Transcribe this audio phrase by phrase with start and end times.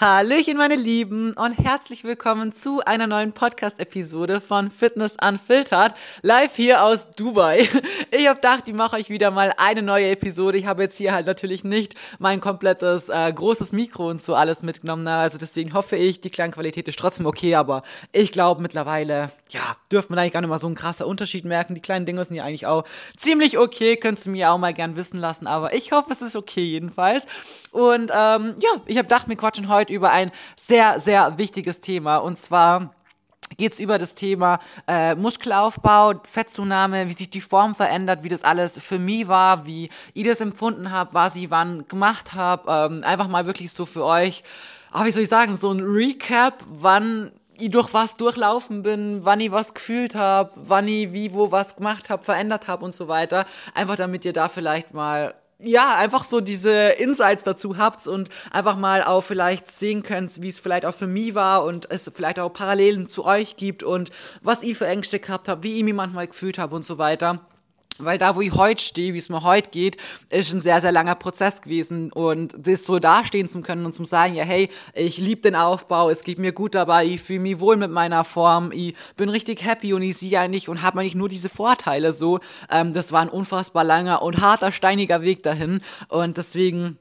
[0.00, 5.92] Hallöchen, meine Lieben, und herzlich willkommen zu einer neuen Podcast-Episode von Fitness Unfiltered,
[6.22, 7.68] live hier aus Dubai.
[8.12, 10.58] Ich habe gedacht, ich mache euch wieder mal eine neue Episode.
[10.58, 14.64] Ich habe jetzt hier halt natürlich nicht mein komplettes äh, großes Mikro und so alles
[14.64, 15.06] mitgenommen.
[15.06, 19.60] Also deswegen hoffe ich, die Klangqualität ist trotzdem okay, aber ich glaube mittlerweile, ja,
[19.92, 21.74] dürfte man eigentlich gar nicht mal so einen krasser Unterschied merken.
[21.74, 22.84] Die kleinen Dinge sind ja eigentlich auch
[23.16, 26.34] ziemlich okay, könntest du mir auch mal gern wissen lassen, aber ich hoffe, es ist
[26.34, 27.26] okay jedenfalls.
[27.70, 32.16] Und ähm, ja, ich habe gedacht, wir quatschen heute über ein sehr, sehr wichtiges Thema
[32.18, 32.94] und zwar
[33.56, 38.44] geht es über das Thema äh, Muskelaufbau, Fettzunahme, wie sich die Form verändert, wie das
[38.44, 42.70] alles für mich war, wie ich das empfunden habe, was ich wann gemacht habe.
[42.70, 44.42] Ähm, einfach mal wirklich so für euch,
[44.92, 49.40] ah, wie soll ich sagen, so ein Recap, wann ich durch was durchlaufen bin, wann
[49.40, 53.08] ich was gefühlt habe, wann ich wie, wo was gemacht habe, verändert habe und so
[53.08, 53.44] weiter.
[53.74, 58.76] Einfach damit ihr da vielleicht mal ja, einfach so diese Insights dazu habt und einfach
[58.76, 62.38] mal auch vielleicht sehen könnt, wie es vielleicht auch für mich war und es vielleicht
[62.38, 64.10] auch Parallelen zu euch gibt und
[64.42, 67.40] was ich für Ängste gehabt habe, wie ich mich manchmal gefühlt habe und so weiter.
[68.04, 69.96] Weil da, wo ich heute stehe, wie es mir heute geht,
[70.28, 72.12] ist ein sehr, sehr langer Prozess gewesen.
[72.12, 76.10] Und das so dastehen zu können und zu sagen, ja, hey, ich liebe den Aufbau,
[76.10, 79.64] es geht mir gut dabei, ich fühle mich wohl mit meiner Form, ich bin richtig
[79.64, 82.40] happy und ich sehe eigentlich und habe eigentlich nur diese Vorteile so.
[82.70, 85.80] Ähm, das war ein unfassbar langer und harter, steiniger Weg dahin.
[86.08, 86.98] Und deswegen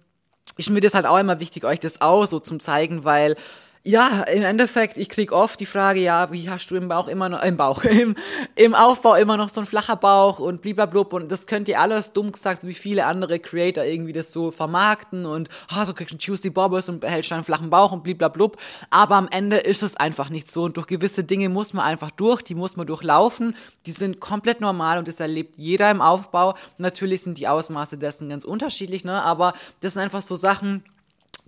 [0.58, 3.36] ist mir das halt auch immer wichtig, euch das auch so zum zeigen, weil
[3.84, 7.30] ja, im Endeffekt, ich krieg oft die Frage, ja, wie hast du im Bauch immer
[7.30, 8.16] noch, im Bauch, im,
[8.56, 12.12] im Aufbau immer noch so ein flacher Bauch und bliblablub und das könnt ihr alles,
[12.12, 16.18] dumm gesagt, wie viele andere Creator irgendwie das so vermarkten und, oh, so kriegst du
[16.18, 18.58] Juicy Bobbers und behältst einen flachen Bauch und bliblablub,
[18.90, 22.12] aber am Ende ist es einfach nicht so und durch gewisse Dinge muss man einfach
[22.12, 26.56] durch, die muss man durchlaufen, die sind komplett normal und das erlebt jeder im Aufbau.
[26.78, 30.84] Natürlich sind die Ausmaße dessen ganz unterschiedlich, ne, aber das sind einfach so Sachen,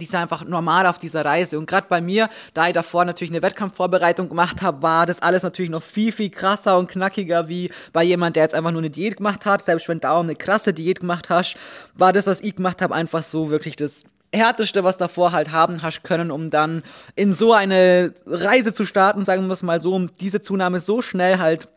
[0.01, 1.59] die ist einfach normal auf dieser Reise.
[1.59, 5.43] Und gerade bei mir, da ich davor natürlich eine Wettkampfvorbereitung gemacht habe, war das alles
[5.43, 8.89] natürlich noch viel, viel krasser und knackiger wie bei jemand, der jetzt einfach nur eine
[8.89, 9.61] Diät gemacht hat.
[9.61, 11.55] Selbst wenn du auch eine krasse Diät gemacht hast,
[11.93, 14.03] war das, was ich gemacht habe, einfach so wirklich das
[14.33, 16.81] härteste, was davor halt haben hast können, um dann
[17.15, 21.03] in so eine Reise zu starten, sagen wir es mal so, um diese Zunahme so
[21.03, 21.67] schnell halt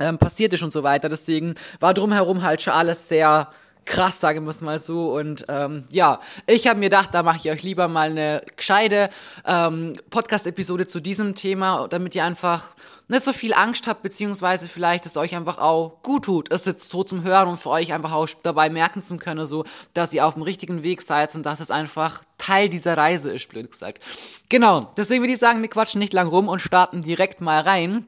[0.00, 1.08] ähm, passiert ist und so weiter.
[1.08, 3.48] Deswegen war drumherum halt schon alles sehr
[3.84, 5.14] krass, sagen wir es mal so.
[5.14, 9.10] Und ähm, ja, ich habe mir gedacht, da mache ich euch lieber mal eine gescheite
[9.46, 12.74] ähm, Podcast-Episode zu diesem Thema, damit ihr einfach
[13.08, 16.88] nicht so viel Angst habt, beziehungsweise vielleicht es euch einfach auch gut tut, es jetzt
[16.88, 20.26] so zum Hören und für euch einfach auch dabei merken zu können, so, dass ihr
[20.26, 24.02] auf dem richtigen Weg seid und dass es einfach Teil dieser Reise ist, blöd gesagt.
[24.48, 28.06] Genau, deswegen würde ich sagen, wir quatschen nicht lang rum und starten direkt mal rein.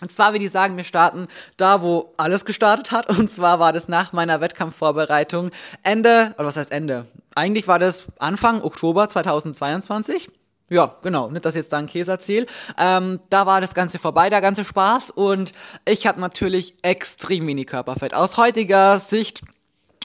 [0.00, 3.08] Und zwar, wie die sagen, wir starten da, wo alles gestartet hat.
[3.08, 5.50] Und zwar war das nach meiner Wettkampfvorbereitung
[5.82, 7.06] Ende, oder was heißt Ende?
[7.34, 10.28] Eigentlich war das Anfang Oktober 2022.
[10.68, 12.46] Ja, genau, nicht, ich jetzt da einen Käse erzähle.
[12.76, 15.10] Ähm, da war das Ganze vorbei, der ganze Spaß.
[15.10, 15.52] Und
[15.84, 18.14] ich hatte natürlich extrem wenig Körperfett.
[18.14, 19.42] Aus heutiger Sicht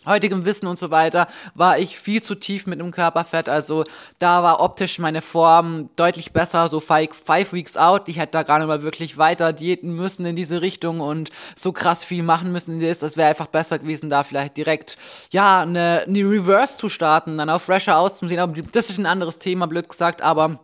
[0.06, 3.50] heutigem Wissen und so weiter war ich viel zu tief mit dem Körperfett.
[3.50, 3.84] Also
[4.20, 8.10] da war optisch meine Form deutlich besser, so five, five weeks out.
[8.10, 11.72] Ich hätte da gar nicht mal wirklich weiter diäten müssen in diese Richtung und so
[11.72, 12.80] krass viel machen müssen.
[12.80, 14.98] Das wäre einfach besser gewesen, da vielleicht direkt,
[15.32, 18.40] ja, eine, eine Reverse zu starten, dann auch fresher auszusehen.
[18.40, 20.60] Aber das ist ein anderes Thema, blöd gesagt, aber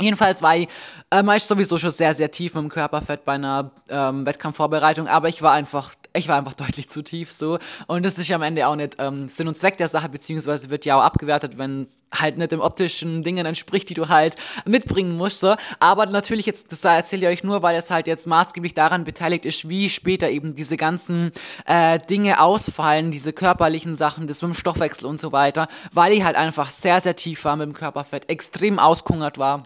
[0.00, 0.68] Jedenfalls war ich
[1.12, 5.28] äh, meist sowieso schon sehr, sehr tief mit dem Körperfett bei einer ähm, Wettkampfvorbereitung, aber
[5.28, 7.58] ich war einfach, ich war einfach deutlich zu tief so.
[7.88, 10.70] Und das ist ja am Ende auch nicht ähm, Sinn und Zweck der Sache, beziehungsweise
[10.70, 14.36] wird ja auch abgewertet, wenn es halt nicht dem optischen Dingen entspricht, die du halt
[14.64, 15.40] mitbringen musst.
[15.40, 15.56] So.
[15.80, 19.44] Aber natürlich jetzt, das erzähle ich euch nur, weil es halt jetzt maßgeblich daran beteiligt
[19.44, 21.32] ist, wie später eben diese ganzen
[21.66, 26.22] äh, Dinge ausfallen, diese körperlichen Sachen, das mit dem Stoffwechsel und so weiter, weil ich
[26.22, 29.64] halt einfach sehr, sehr tief war mit dem Körperfett, extrem auskungert war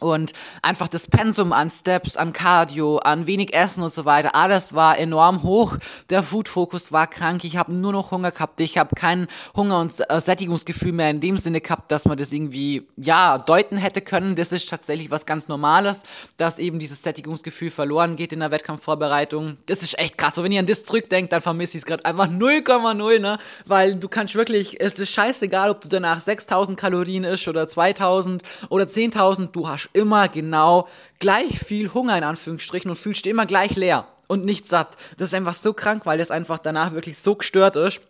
[0.00, 0.32] und
[0.62, 4.98] einfach das Pensum an Steps, an Cardio, an wenig Essen und so weiter, alles war
[4.98, 5.76] enorm hoch.
[6.10, 7.44] Der Food-Fokus war krank.
[7.44, 8.60] Ich habe nur noch Hunger gehabt.
[8.60, 9.26] Ich habe kein
[9.56, 14.00] Hunger- und Sättigungsgefühl mehr in dem Sinne gehabt, dass man das irgendwie, ja, deuten hätte
[14.00, 14.36] können.
[14.36, 16.02] Das ist tatsächlich was ganz Normales,
[16.36, 19.58] dass eben dieses Sättigungsgefühl verloren geht in der Wettkampfvorbereitung.
[19.66, 20.38] Das ist echt krass.
[20.38, 23.38] Und wenn ihr an das zurückdenkt, dann vermisse ich es gerade einfach 0,0, ne?
[23.66, 28.42] Weil du kannst wirklich, es ist scheißegal, ob du danach 6000 Kalorien isst oder 2000
[28.68, 30.88] oder 10.000, du hast immer genau
[31.18, 34.96] gleich viel Hunger in Anführungsstrichen und fühlst dich immer gleich leer und nicht satt.
[35.16, 38.00] Das ist einfach so krank, weil das einfach danach wirklich so gestört ist.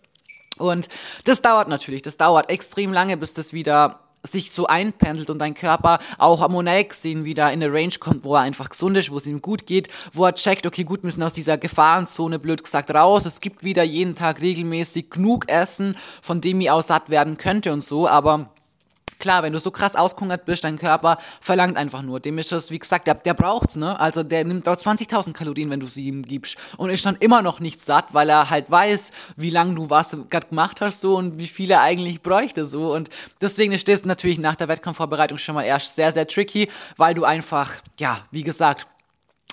[0.59, 0.89] Und
[1.25, 5.55] das dauert natürlich, das dauert extrem lange, bis das wieder sich so einpendelt und dein
[5.55, 9.17] Körper auch hormonell gesehen wieder in eine Range kommt, wo er einfach gesund ist, wo
[9.17, 12.65] es ihm gut geht, wo er checkt, okay, gut, wir sind aus dieser Gefahrenzone, blöd
[12.65, 13.25] gesagt, raus.
[13.27, 17.73] Es gibt wieder jeden Tag regelmäßig genug Essen, von dem ich auch satt werden könnte
[17.73, 18.51] und so, aber
[19.19, 22.21] klar, wenn du so krass aushungert bist, dein Körper verlangt einfach nur.
[22.21, 23.99] Dem ist das, wie gesagt, der, der braucht's, ne?
[23.99, 27.43] Also der nimmt dort 20.000 Kalorien, wenn du sie ihm gibst und ist dann immer
[27.43, 31.17] noch nicht satt, weil er halt weiß, wie lange du was gerade gemacht hast so
[31.17, 33.11] und wie viel er eigentlich bräuchte so und
[33.41, 37.25] deswegen ist das natürlich nach der Wettkampfvorbereitung schon mal erst sehr, sehr tricky, weil du
[37.25, 38.87] einfach, ja, wie gesagt,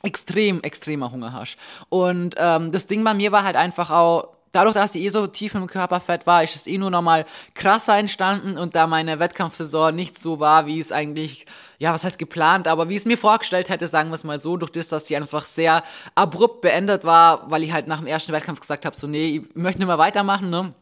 [0.03, 1.57] extrem, extremer Hunger hast.
[1.89, 5.27] Und ähm, das Ding bei mir war halt einfach auch, dadurch, dass ich eh so
[5.27, 9.93] tief im Körperfett war, ist es eh nur nochmal krasser entstanden und da meine Wettkampfsaison
[9.93, 11.45] nicht so war, wie es eigentlich,
[11.77, 14.57] ja, was heißt geplant, aber wie es mir vorgestellt hätte, sagen wir es mal so,
[14.57, 15.83] durch das, dass sie einfach sehr
[16.15, 19.55] abrupt beendet war, weil ich halt nach dem ersten Wettkampf gesagt habe, so, nee, ich
[19.55, 20.73] möchte nicht mehr weitermachen, ne?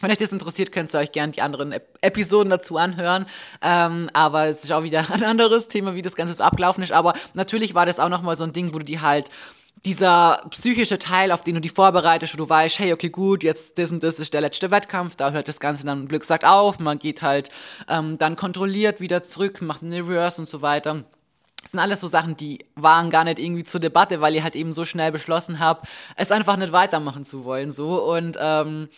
[0.00, 3.26] Wenn euch das interessiert, könnt ihr euch gerne die anderen Episoden dazu anhören.
[3.60, 6.92] Ähm, aber es ist auch wieder ein anderes Thema, wie das Ganze so abgelaufen ist.
[6.92, 9.28] Aber natürlich war das auch nochmal so ein Ding, wo du die halt
[9.84, 13.78] dieser psychische Teil, auf den du dich vorbereitest, wo du weißt, hey, okay, gut, jetzt
[13.78, 16.78] das und das ist der letzte Wettkampf, da hört das Ganze dann Glück sagt auf,
[16.80, 17.50] man geht halt
[17.88, 21.04] ähm, dann kontrolliert wieder zurück, macht eine Reverse und so weiter.
[21.62, 24.56] Das sind alles so Sachen, die waren gar nicht irgendwie zur Debatte, weil ich halt
[24.56, 25.82] eben so schnell beschlossen habe,
[26.16, 28.88] es einfach nicht weitermachen zu wollen, so und ähm,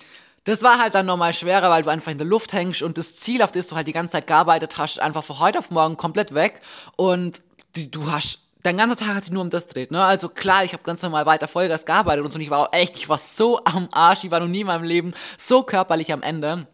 [0.45, 3.15] das war halt dann nochmal schwerer, weil du einfach in der Luft hängst und das
[3.15, 5.97] Ziel, auf das du halt die ganze Zeit gearbeitet hast, einfach von heute auf morgen
[5.97, 6.61] komplett weg
[6.97, 7.43] und
[7.77, 10.03] du, du hast dein ganzer Tag hat sich nur um das dreht, ne?
[10.03, 12.73] Also klar, ich habe ganz normal weiter Vollgas gearbeitet und so und ich war auch
[12.73, 16.13] echt, ich war so am Arsch, ich war noch nie in meinem Leben so körperlich
[16.13, 16.67] am Ende.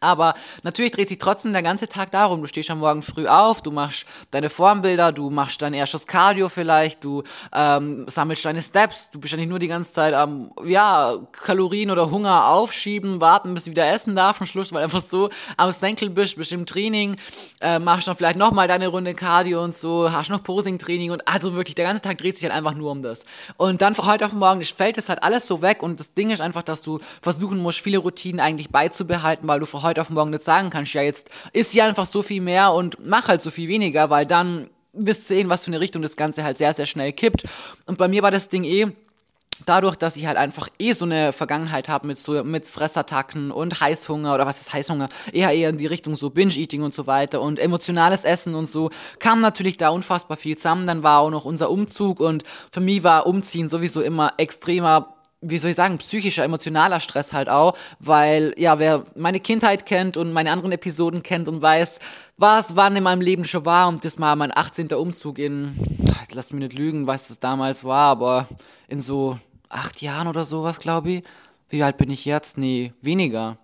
[0.00, 2.40] Aber natürlich dreht sich trotzdem der ganze Tag darum.
[2.40, 6.48] Du stehst am Morgen früh auf, du machst deine Formbilder, du machst dein erstes Cardio
[6.48, 10.52] vielleicht, du ähm, sammelst deine Steps, du bist ja nicht nur die ganze Zeit am,
[10.64, 15.02] ja, Kalorien oder Hunger aufschieben, warten, bis du wieder essen darfst am Schluss, weil einfach
[15.02, 17.16] so am Senkel bist, bist im Training,
[17.60, 21.54] äh, machst dann vielleicht nochmal deine Runde Cardio und so, hast noch Posing-Training und also
[21.54, 23.24] wirklich, der ganze Tag dreht sich halt einfach nur um das.
[23.58, 26.30] Und dann von heute auf morgen fällt es halt alles so weg und das Ding
[26.30, 30.10] ist einfach, dass du versuchen musst, viele Routinen eigentlich beizubehalten, weil du von heute auf
[30.10, 33.42] morgen nicht sagen kannst, ja, jetzt isst ja einfach so viel mehr und mach halt
[33.42, 36.74] so viel weniger, weil dann wirst sehen, was für eine Richtung das Ganze halt sehr,
[36.74, 37.44] sehr schnell kippt.
[37.86, 38.88] Und bei mir war das Ding eh,
[39.66, 43.80] dadurch, dass ich halt einfach eh so eine Vergangenheit habe mit so mit Fressattacken und
[43.80, 47.40] Heißhunger oder was ist Heißhunger, eher eher in die Richtung so Binge-Eating und so weiter
[47.40, 50.86] und emotionales Essen und so, kam natürlich da unfassbar viel zusammen.
[50.86, 55.58] Dann war auch noch unser Umzug und für mich war Umziehen sowieso immer extremer wie
[55.58, 60.32] soll ich sagen, psychischer, emotionaler Stress halt auch, weil, ja, wer meine Kindheit kennt und
[60.32, 62.00] meine anderen Episoden kennt und weiß,
[62.36, 64.92] was wann in meinem Leben schon war und das war mein 18.
[64.92, 65.74] Umzug in,
[66.32, 68.48] lass mich nicht lügen, was es damals war, aber
[68.88, 69.38] in so
[69.70, 71.24] acht Jahren oder sowas, glaube ich.
[71.68, 72.58] Wie alt bin ich jetzt?
[72.58, 73.56] Nee, weniger.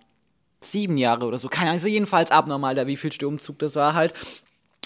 [0.61, 1.49] Sieben Jahre oder so.
[1.49, 4.13] Keine Ahnung, so jedenfalls abnormal, der wievielste Umzug das war halt.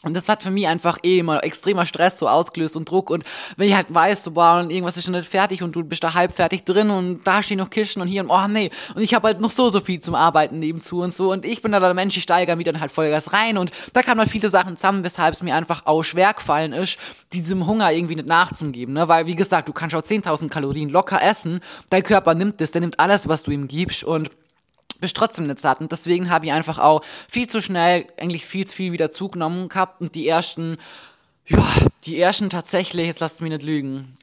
[0.04, 3.12] Und das hat für mich einfach eh immer extremer Stress so ausgelöst und Druck.
[3.12, 3.24] Und
[3.58, 6.04] wenn ich halt weiß, so, boah, und irgendwas ist schon nicht fertig und du bist
[6.04, 8.72] da halb fertig drin und da stehen noch Kisten und hier und oh nee.
[8.96, 11.32] Und ich habe halt noch so, so viel zum Arbeiten nebenzu und so.
[11.32, 13.60] Und ich bin da der Mensch, ich steige mir dann halt Vollgas rein.
[13.60, 16.98] Und da kamen halt viele Sachen zusammen, weshalb es mir einfach auch schwer gefallen ist,
[17.32, 18.96] diesem Hunger irgendwie nicht nachzugeben.
[18.96, 19.08] Ne?
[19.08, 21.62] Weil, wie gesagt, du kannst auch 10.000 Kalorien locker essen.
[21.92, 24.04] Dein Körper nimmt das, der nimmt alles, was du ihm gibst.
[24.04, 24.32] Und
[25.02, 25.82] bist trotzdem nicht satt.
[25.82, 29.68] Und deswegen habe ich einfach auch viel zu schnell eigentlich viel zu viel wieder zugenommen
[29.68, 30.00] gehabt.
[30.00, 30.78] Und die ersten,
[31.46, 31.66] ja,
[32.06, 34.18] die ersten tatsächlich, jetzt lasst mich nicht lügen.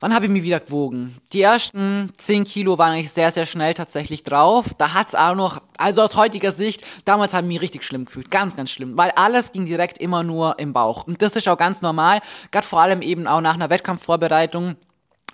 [0.00, 1.16] Wann habe ich mich wieder gewogen?
[1.32, 4.66] Die ersten 10 Kilo waren eigentlich sehr, sehr schnell tatsächlich drauf.
[4.78, 8.30] Da hat's auch noch, also aus heutiger Sicht, damals habe ich mich richtig schlimm gefühlt.
[8.30, 8.96] Ganz, ganz schlimm.
[8.96, 11.08] Weil alles ging direkt immer nur im Bauch.
[11.08, 12.20] Und das ist auch ganz normal.
[12.52, 14.76] Gerade vor allem eben auch nach einer Wettkampfvorbereitung.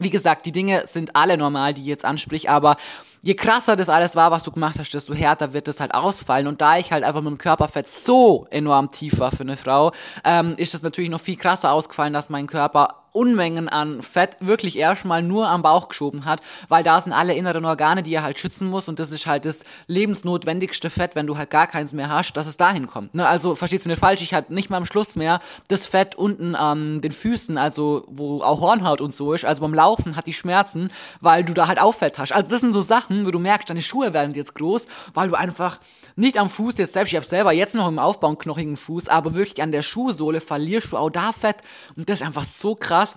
[0.01, 2.77] Wie gesagt, die Dinge sind alle normal, die ich jetzt ansprich, aber
[3.23, 6.49] je krasser das alles war, was du gemacht hast, desto härter wird das halt ausfallen.
[6.49, 9.93] Und da ich halt einfach mit dem Körperfett so enorm tief war für eine Frau,
[10.25, 14.77] ähm, ist es natürlich noch viel krasser ausgefallen, dass mein Körper Unmengen an Fett wirklich
[14.77, 18.41] erstmal nur am Bauch geschoben hat, weil da sind alle inneren Organe, die er halt
[18.41, 22.09] schützen muss und das ist halt das lebensnotwendigste Fett, wenn du halt gar keins mehr
[22.09, 23.15] hast, dass es dahin kommt.
[23.15, 23.27] Ne?
[23.27, 26.17] Also verstehst du mir nicht falsch, ich hatte nicht mal am Schluss mehr das Fett
[26.17, 30.27] unten an den Füßen, also wo auch Hornhaut und so ist, also beim Laufen hat
[30.27, 30.91] die Schmerzen,
[31.21, 32.33] weil du da halt Auffett hast.
[32.33, 35.37] Also das sind so Sachen, wo du merkst, deine Schuhe werden jetzt groß, weil du
[35.37, 35.79] einfach
[36.17, 39.09] nicht am Fuß jetzt selbst, ich habe selber jetzt noch im Aufbau einen knochigen Fuß,
[39.09, 41.57] aber wirklich an der Schuhsohle verlierst du auch da Fett
[41.97, 43.17] und das ist einfach so krass.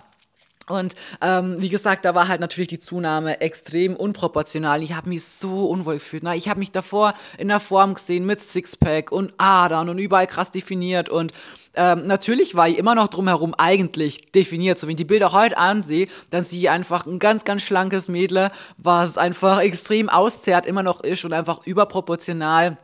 [0.68, 4.82] Und ähm, wie gesagt, da war halt natürlich die Zunahme extrem unproportional.
[4.82, 6.22] Ich habe mich so unwohl gefühlt.
[6.22, 6.36] Ne?
[6.36, 10.50] Ich habe mich davor in der Form gesehen mit Sixpack und Adern und überall krass
[10.50, 11.08] definiert.
[11.08, 11.32] Und
[11.74, 14.78] ähm, natürlich war ich immer noch drumherum eigentlich definiert.
[14.78, 18.08] So wenn ich die Bilder heute ansehe, dann sehe ich einfach ein ganz, ganz schlankes
[18.08, 22.76] Mädle, was einfach extrem auszehrt immer noch ist und einfach überproportional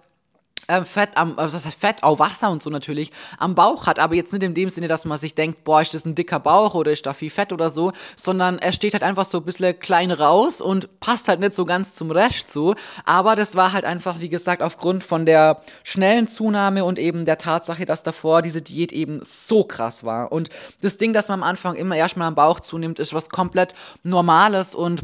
[0.68, 3.99] ähm, Fett am, also das heißt Fett, auch Wasser und so natürlich, am Bauch hat,
[3.99, 6.40] aber jetzt nicht in dem Sinne, dass man sich denkt, boah, ist das ein dicker
[6.40, 9.44] Bauch oder ist da viel Fett oder so, sondern er steht halt einfach so ein
[9.44, 13.73] bisschen klein raus und passt halt nicht so ganz zum Rest zu, aber das war
[13.73, 18.42] halt einfach, wie gesagt, aufgrund von der schnellen Zunahme und eben der Tatsache, dass davor
[18.42, 20.32] diese Diät eben so krass war.
[20.32, 20.49] Und
[20.80, 24.75] das Ding, dass man am Anfang immer erstmal am Bauch zunimmt, ist was komplett Normales
[24.75, 25.02] und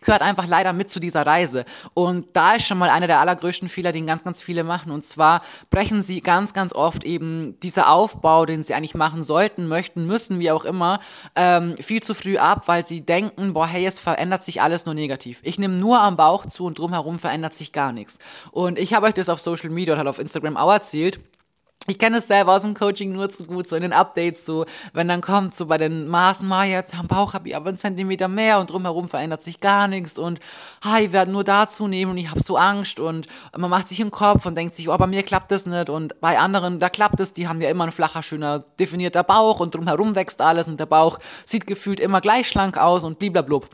[0.00, 1.64] gehört einfach leider mit zu dieser Reise.
[1.94, 4.90] Und da ist schon mal einer der allergrößten Fehler, den ganz, ganz viele machen.
[4.90, 9.66] Und zwar brechen sie ganz, ganz oft eben dieser Aufbau, den sie eigentlich machen sollten,
[9.66, 11.00] möchten, müssen, wie auch immer,
[11.34, 14.94] ähm, viel zu früh ab, weil sie denken, boah, hey, es verändert sich alles nur
[14.94, 15.40] negativ.
[15.42, 18.18] Ich nehme nur am Bauch zu und drumherum verändert sich gar nichts.
[18.50, 21.20] Und ich habe euch das auf Social Media oder halt auf Instagram auch erzählt
[21.88, 24.66] ich kenne es selber aus dem Coaching nur zu gut, so in den Updates, so,
[24.92, 27.78] wenn dann kommt, so bei den Maßen, mal jetzt am Bauch habe ich aber einen
[27.78, 30.38] Zentimeter mehr und drumherum verändert sich gar nichts und,
[30.84, 34.00] ha, ich werde nur da zunehmen und ich habe so Angst und man macht sich
[34.00, 36.90] im Kopf und denkt sich, oh, bei mir klappt das nicht und bei anderen, da
[36.90, 40.68] klappt es, die haben ja immer ein flacher, schöner, definierter Bauch und drumherum wächst alles
[40.68, 43.68] und der Bauch sieht gefühlt immer gleich schlank aus und bliblablub.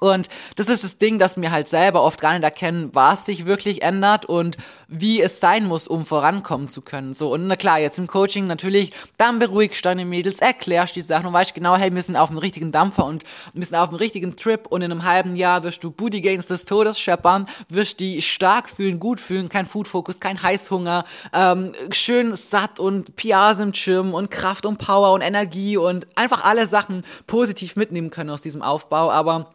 [0.00, 3.46] Und das ist das Ding, dass wir halt selber oft gar nicht erkennen, was sich
[3.46, 4.56] wirklich ändert und
[4.88, 7.14] wie es sein muss, um vorankommen zu können.
[7.14, 11.26] So, und na klar, jetzt im Coaching natürlich, dann beruhigst deine Mädels, erklärst die Sachen
[11.26, 13.96] und weißt genau, hey, wir sind auf dem richtigen Dampfer und wir sind auf dem
[13.96, 18.00] richtigen Trip und in einem halben Jahr wirst du Booty Gains des Todes scheppern, wirst
[18.00, 23.60] die stark fühlen, gut fühlen, kein Food Focus, kein Heißhunger, ähm, schön satt und Pias
[23.60, 28.30] im Gym und Kraft und Power und Energie und einfach alle Sachen positiv mitnehmen können
[28.30, 29.52] aus diesem Aufbau, aber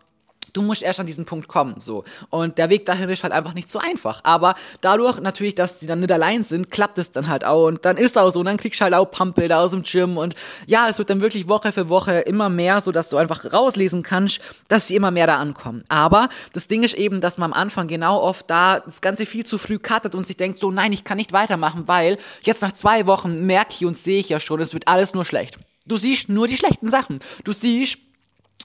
[0.53, 2.03] Du musst erst an diesen Punkt kommen, so.
[2.29, 4.21] Und der Weg dahin ist halt einfach nicht so einfach.
[4.23, 7.67] Aber dadurch natürlich, dass sie dann nicht allein sind, klappt es dann halt auch.
[7.67, 8.39] Und dann ist es auch so.
[8.39, 10.17] Und dann kriegst du halt auch Pumpbilder aus dem Gym.
[10.17, 10.35] Und
[10.67, 14.03] ja, es wird dann wirklich Woche für Woche immer mehr, so dass du einfach rauslesen
[14.03, 15.83] kannst, dass sie immer mehr da ankommen.
[15.89, 19.45] Aber das Ding ist eben, dass man am Anfang genau oft da das Ganze viel
[19.45, 22.71] zu früh cuttet und sich denkt, so, nein, ich kann nicht weitermachen, weil jetzt nach
[22.71, 25.57] zwei Wochen merke ich und sehe ich ja schon, es wird alles nur schlecht.
[25.85, 27.19] Du siehst nur die schlechten Sachen.
[27.43, 27.97] Du siehst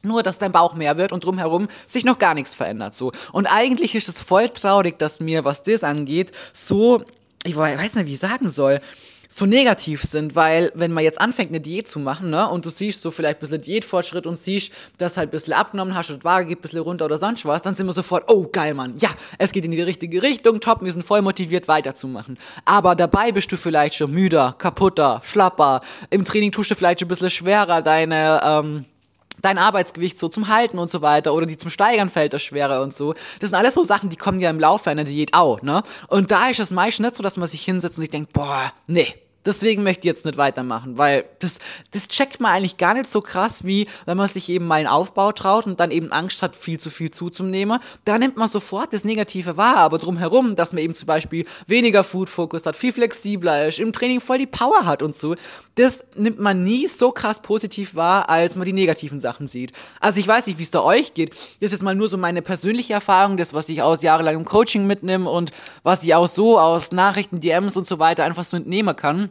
[0.05, 3.13] nur, dass dein Bauch mehr wird und drumherum sich noch gar nichts verändert, so.
[3.33, 7.05] Und eigentlich ist es voll traurig, dass mir, was das angeht, so,
[7.45, 8.81] ich weiß nicht, wie ich sagen soll,
[9.29, 12.71] so negativ sind, weil wenn man jetzt anfängt, eine Diät zu machen, ne, und du
[12.71, 16.25] siehst so vielleicht ein bisschen Diätfortschritt und siehst, dass halt ein bisschen abgenommen hast und
[16.25, 18.95] Waage geht ein bisschen runter oder sonst was, dann sind wir sofort, oh geil, Mann,
[18.99, 22.39] ja, es geht in die richtige Richtung, top, wir sind voll motiviert weiterzumachen.
[22.65, 27.07] Aber dabei bist du vielleicht schon müder, kaputter, schlapper, im Training tust du vielleicht schon
[27.07, 28.85] ein bisschen schwerer, deine, ähm,
[29.43, 32.83] dein Arbeitsgewicht so zum Halten und so weiter oder die zum Steigern fällt das schwerer
[32.83, 33.13] und so.
[33.41, 35.83] Das sind alles so Sachen, die kommen ja im Laufe einer Diät auch, ne?
[36.09, 38.73] Und da ist es meist nicht so, dass man sich hinsetzt und sich denkt, boah,
[38.87, 39.15] nee,
[39.47, 41.59] Deswegen möchte ich jetzt nicht weitermachen, weil das,
[41.93, 44.89] das checkt man eigentlich gar nicht so krass, wie wenn man sich eben mal einen
[44.89, 47.79] Aufbau traut und dann eben Angst hat, viel zu viel zuzunehmen.
[48.05, 52.05] Da nimmt man sofort das Negative wahr, aber drumherum, dass man eben zum Beispiel weniger
[52.05, 55.37] Food-Fokus hat, viel flexibler ist, im Training voll die Power hat und so,
[55.77, 59.73] das nimmt man nie so krass positiv wahr, als man die negativen Sachen sieht.
[60.01, 61.31] Also ich weiß nicht, wie es da euch geht.
[61.31, 64.87] Das ist jetzt mal nur so meine persönliche Erfahrung, das, was ich aus jahrelangem Coaching
[64.87, 68.97] mitnehme und was ich auch so aus Nachrichten, DMs und so weiter einfach so entnehmen
[68.97, 69.29] kann.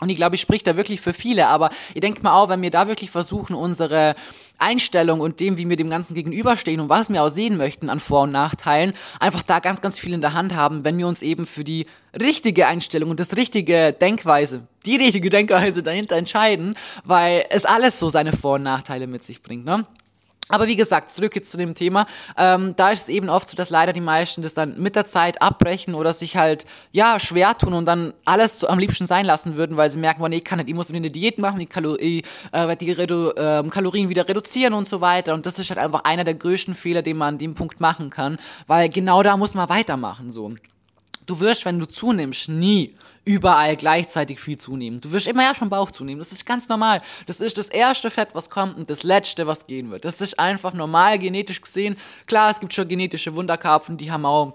[0.00, 2.62] Und ich glaube, ich spreche da wirklich für viele, aber ihr denkt mal auch, wenn
[2.62, 4.14] wir da wirklich versuchen, unsere
[4.58, 7.98] Einstellung und dem, wie wir dem Ganzen gegenüberstehen und was wir auch sehen möchten an
[7.98, 11.20] Vor- und Nachteilen, einfach da ganz, ganz viel in der Hand haben, wenn wir uns
[11.22, 11.86] eben für die
[12.18, 18.08] richtige Einstellung und das richtige Denkweise, die richtige Denkweise dahinter entscheiden, weil es alles so
[18.08, 19.84] seine Vor- und Nachteile mit sich bringt, ne?
[20.48, 22.06] Aber wie gesagt, zurück jetzt zu dem Thema.
[22.36, 25.04] Ähm, da ist es eben oft so, dass leider die meisten das dann mit der
[25.04, 29.26] Zeit abbrechen oder sich halt, ja, schwer tun und dann alles so am liebsten sein
[29.26, 31.58] lassen würden, weil sie merken, oh, nee, ich kann nicht, ich muss eine Diät machen,
[31.58, 32.22] die, Kalor äh,
[32.80, 35.34] die Redu äh, Kalorien wieder reduzieren und so weiter.
[35.34, 38.10] Und das ist halt einfach einer der größten Fehler, den man an dem Punkt machen
[38.10, 40.52] kann, weil genau da muss man weitermachen, so.
[41.28, 44.98] Du wirst, wenn du zunimmst, nie überall gleichzeitig viel zunehmen.
[44.98, 46.18] Du wirst immer ja schon Bauch zunehmen.
[46.20, 47.02] Das ist ganz normal.
[47.26, 50.06] Das ist das erste Fett, was kommt und das letzte, was gehen wird.
[50.06, 51.96] Das ist einfach normal genetisch gesehen.
[52.26, 54.54] Klar, es gibt schon genetische Wunderkarpfen, die haben auch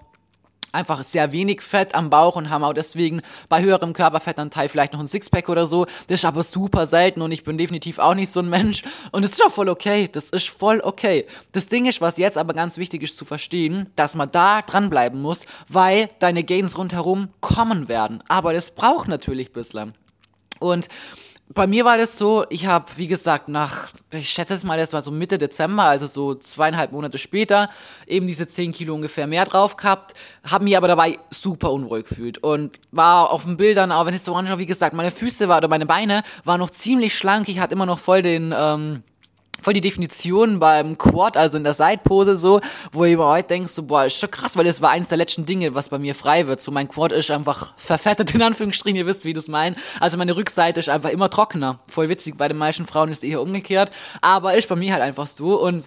[0.73, 4.99] einfach sehr wenig Fett am Bauch und haben auch deswegen bei höherem Körperfettanteil vielleicht noch
[4.99, 5.85] ein Sixpack oder so.
[6.07, 8.83] Das ist aber super selten und ich bin definitiv auch nicht so ein Mensch.
[9.11, 10.09] Und es ist auch voll okay.
[10.11, 11.25] Das ist voll okay.
[11.51, 15.21] Das Ding ist, was jetzt aber ganz wichtig ist zu verstehen, dass man da dranbleiben
[15.21, 18.23] muss, weil deine Gains rundherum kommen werden.
[18.27, 19.93] Aber das braucht natürlich bislang.
[20.59, 20.87] Und
[21.53, 24.93] bei mir war das so, ich habe, wie gesagt, nach, ich schätze es mal, das
[24.93, 27.69] war so Mitte Dezember, also so zweieinhalb Monate später,
[28.07, 30.13] eben diese 10 Kilo ungefähr mehr drauf gehabt,
[30.49, 34.21] habe mich aber dabei super unruhig gefühlt und war auf den Bildern, auch wenn ich
[34.21, 37.59] so anschaue, wie gesagt, meine Füße war, oder meine Beine waren noch ziemlich schlank, ich
[37.59, 39.03] hatte immer noch voll den, ähm,
[39.63, 43.71] voll die Definition beim Quad, also in der Seitpose so, wo ich mir heute denkst,
[43.71, 46.15] so, boah, ist schon krass, weil das war eines der letzten Dinge, was bei mir
[46.15, 46.59] frei wird.
[46.61, 49.77] So, mein Quad ist einfach verfettet, in Anführungsstrichen, ihr wisst, wie das meint.
[49.99, 51.79] Also meine Rückseite ist einfach immer trockener.
[51.87, 53.91] Voll witzig, bei den meisten Frauen ist es eher umgekehrt,
[54.21, 55.85] aber ist bei mir halt einfach so und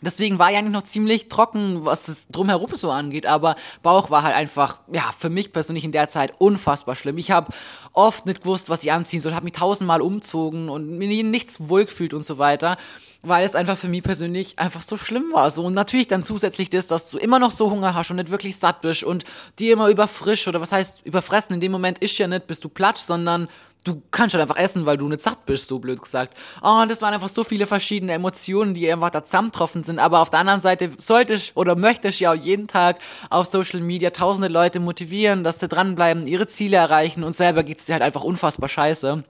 [0.00, 4.22] Deswegen war ja eigentlich noch ziemlich trocken, was das drumherum so angeht, aber Bauch war
[4.22, 7.18] halt einfach, ja, für mich persönlich in der Zeit unfassbar schlimm.
[7.18, 7.52] Ich habe
[7.92, 11.84] oft nicht gewusst, was ich anziehen soll, habe mich tausendmal umzogen und mir nichts wohl
[11.84, 12.76] gefühlt und so weiter,
[13.22, 15.50] weil es einfach für mich persönlich einfach so schlimm war.
[15.50, 18.30] So und natürlich dann zusätzlich das, dass du immer noch so Hunger hast und nicht
[18.30, 19.24] wirklich satt bist und
[19.58, 21.54] dir immer überfrisch oder was heißt überfressen.
[21.54, 23.48] In dem Moment ist ja nicht, bist du platsch, sondern
[23.84, 26.36] du kannst halt einfach essen, weil du nicht satt bist, so blöd gesagt.
[26.62, 29.98] Oh, das waren einfach so viele verschiedene Emotionen, die einfach da zusammengetroffen sind.
[29.98, 32.98] Aber auf der anderen Seite sollte ich oder möchte ich ja auch jeden Tag
[33.30, 37.86] auf Social Media tausende Leute motivieren, dass sie dranbleiben, ihre Ziele erreichen und selber geht's
[37.86, 39.24] dir halt einfach unfassbar scheiße.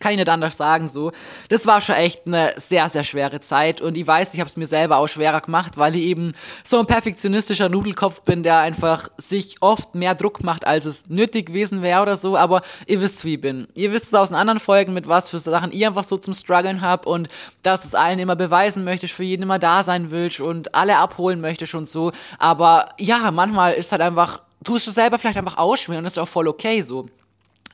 [0.00, 1.12] Kann ich nicht anders sagen, so.
[1.48, 4.56] Das war schon echt eine sehr, sehr schwere Zeit und ich weiß, ich habe es
[4.56, 6.32] mir selber auch schwerer gemacht, weil ich eben
[6.64, 11.46] so ein perfektionistischer Nudelkopf bin, der einfach sich oft mehr Druck macht, als es nötig
[11.46, 13.68] gewesen wäre oder so, aber ihr wisst, wie ich bin.
[13.74, 16.34] Ihr wisst es aus den anderen Folgen, mit was für Sachen ihr einfach so zum
[16.34, 17.28] Struggeln habt und
[17.62, 21.40] dass es allen immer beweisen möchtest, für jeden immer da sein willst und alle abholen
[21.40, 26.00] möchtest und so, aber ja, manchmal ist halt einfach, tust du selber vielleicht einfach ausschweren
[26.00, 27.08] und ist auch voll okay so.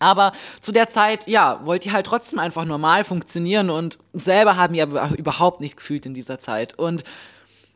[0.04, 4.74] Aber zu der Zeit, ja, wollte ich halt trotzdem einfach normal funktionieren und selber haben
[4.74, 4.84] ja
[5.16, 6.78] überhaupt nicht gefühlt in dieser Zeit.
[6.78, 7.04] Und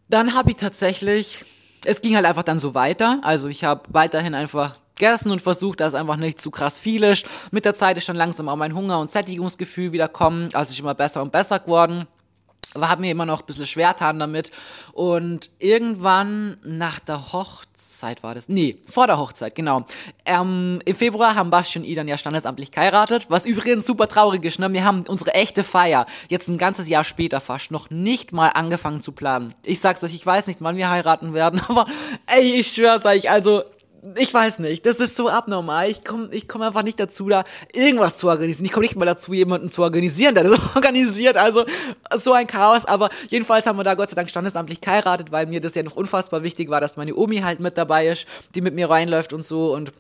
[0.09, 1.45] dann habe ich tatsächlich,
[1.85, 3.21] es ging halt einfach dann so weiter.
[3.23, 7.25] Also ich habe weiterhin einfach gegessen und versucht, dass einfach nicht zu krass viel ist.
[7.51, 10.51] Mit der Zeit ist schon langsam auch mein Hunger und Sättigungsgefühl wieder kommen.
[10.55, 12.07] Also ich immer besser und besser geworden
[12.75, 14.51] war mir immer noch ein bisschen schwer getan damit.
[14.93, 18.49] Und irgendwann nach der Hochzeit war das.
[18.49, 19.87] Nee, vor der Hochzeit, genau.
[20.25, 24.45] Ähm, Im Februar haben Basti und ich dann ja standesamtlich geheiratet, was übrigens super traurig
[24.45, 24.59] ist.
[24.59, 24.73] Ne?
[24.73, 29.03] Wir haben unsere echte Feier jetzt ein ganzes Jahr später fast noch nicht mal angefangen
[29.03, 29.55] zu planen.
[29.65, 31.87] Ich sag's euch, ich weiß nicht, wann wir heiraten werden, aber
[32.27, 33.63] ey, ich schwör's euch, also
[34.17, 35.91] ich weiß nicht, das ist so abnormal.
[35.91, 38.67] Ich komme ich komm einfach nicht dazu, da irgendwas zu organisieren.
[38.67, 41.37] Ich komme nicht mal dazu, jemanden zu organisieren, der das organisiert.
[41.37, 41.65] Also
[42.17, 42.85] so ein Chaos.
[42.85, 45.97] Aber jedenfalls haben wir da Gott sei Dank standesamtlich geheiratet, weil mir das ja noch
[45.97, 49.45] unfassbar wichtig war, dass meine Omi halt mit dabei ist, die mit mir reinläuft und
[49.45, 49.75] so.
[49.75, 49.93] Und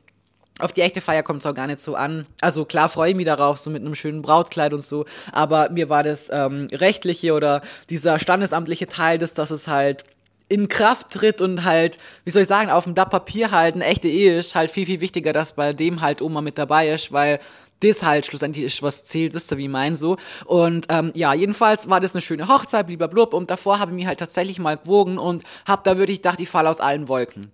[0.58, 2.26] auf die echte Feier kommt es auch gar nicht so an.
[2.40, 5.04] Also klar freue ich mich darauf, so mit einem schönen Brautkleid und so.
[5.32, 10.04] Aber mir war das ähm, rechtliche oder dieser standesamtliche Teil, des, dass es halt
[10.48, 13.84] in Kraft tritt und halt, wie soll ich sagen, auf dem Blatt Papier halt eine
[13.84, 17.12] echte Ehe ist, halt viel, viel wichtiger, dass bei dem halt Oma mit dabei ist,
[17.12, 17.38] weil
[17.80, 20.16] das halt schlussendlich ist, was zählt, wisst ihr, wie ich mein so.
[20.46, 24.06] Und ähm, ja, jedenfalls war das eine schöne Hochzeit, blub, und davor habe ich mich
[24.06, 27.52] halt tatsächlich mal gewogen und hab da wirklich gedacht, ich falle aus allen Wolken.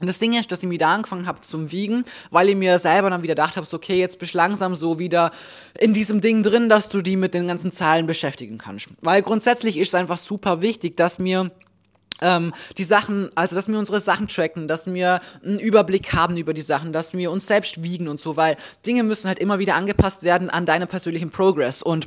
[0.00, 2.78] Und das Ding ist, dass ich mir da angefangen habe zum Wiegen, weil ich mir
[2.80, 5.30] selber dann wieder gedacht habe, so, okay, jetzt bist du langsam so wieder
[5.78, 8.88] in diesem Ding drin, dass du die mit den ganzen Zahlen beschäftigen kannst.
[9.00, 11.52] Weil grundsätzlich ist es einfach super wichtig, dass mir
[12.22, 16.54] ähm, die Sachen, also dass wir unsere Sachen tracken, dass wir einen Überblick haben über
[16.54, 18.56] die Sachen, dass wir uns selbst wiegen und so, weil
[18.86, 21.82] Dinge müssen halt immer wieder angepasst werden an deinen persönlichen Progress.
[21.82, 22.06] Und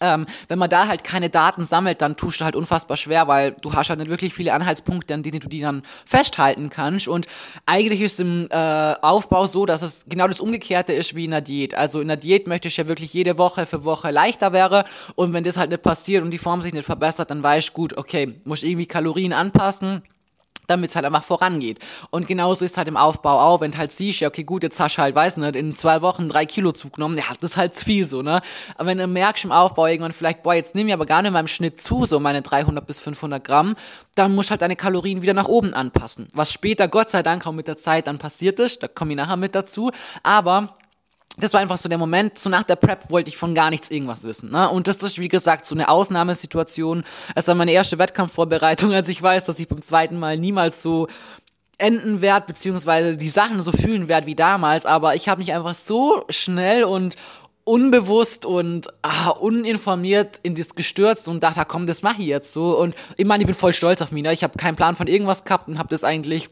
[0.00, 3.52] ähm, wenn man da halt keine Daten sammelt, dann tust du halt unfassbar schwer, weil
[3.52, 7.08] du hast halt nicht wirklich viele Anhaltspunkte, an denen du die dann festhalten kannst.
[7.08, 7.26] Und
[7.66, 11.40] eigentlich ist im äh, Aufbau so, dass es genau das Umgekehrte ist wie in der
[11.40, 11.74] Diät.
[11.74, 14.84] Also in der Diät möchte ich ja wirklich jede Woche für Woche leichter wäre.
[15.14, 17.72] Und wenn das halt nicht passiert und die Form sich nicht verbessert, dann weiß ich
[17.72, 20.02] gut, okay, muss ich irgendwie Kalorien anpassen
[20.68, 21.80] damit es halt einfach vorangeht.
[22.10, 24.96] Und genauso ist halt im Aufbau auch, wenn halt siehst, ja, okay, gut, jetzt hast
[24.96, 27.84] du halt, weiß nicht, in zwei Wochen drei Kilo zugenommen, ja, das ist halt zu
[27.84, 28.40] viel so, ne?
[28.76, 31.32] Aber wenn du merkst im Aufbau irgendwann vielleicht, boah, jetzt nehme ich aber gar nicht
[31.32, 33.74] mehr im Schnitt zu, so meine 300 bis 500 Gramm,
[34.14, 36.28] dann musst du halt deine Kalorien wieder nach oben anpassen.
[36.34, 39.16] Was später, Gott sei Dank, auch mit der Zeit dann passiert ist, da komme ich
[39.16, 39.90] nachher mit dazu,
[40.22, 40.77] aber
[41.40, 43.90] das war einfach so der Moment, so nach der Prep wollte ich von gar nichts
[43.90, 44.50] irgendwas wissen.
[44.50, 44.68] Ne?
[44.68, 47.04] Und das ist, wie gesagt, so eine Ausnahmesituation.
[47.34, 51.08] Es war meine erste Wettkampfvorbereitung, als ich weiß, dass ich beim zweiten Mal niemals so
[51.78, 54.84] enden werde, beziehungsweise die Sachen so fühlen werde wie damals.
[54.84, 57.14] Aber ich habe mich einfach so schnell und
[57.64, 62.78] unbewusst und ah, uninformiert in das gestürzt und dachte, komm, das mache ich jetzt so.
[62.78, 64.22] Und ich meine, ich bin voll stolz auf mich.
[64.22, 64.32] Ne?
[64.32, 66.48] Ich habe keinen Plan von irgendwas gehabt und habe das eigentlich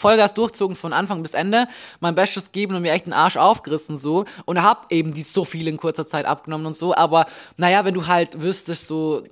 [0.00, 1.68] Vollgas durchzogen von Anfang bis Ende,
[2.00, 5.44] mein Bestes geben und mir echt den Arsch aufgerissen so und hab eben die so
[5.44, 9.22] viel in kurzer Zeit abgenommen und so, aber naja, wenn du halt wüsstest so,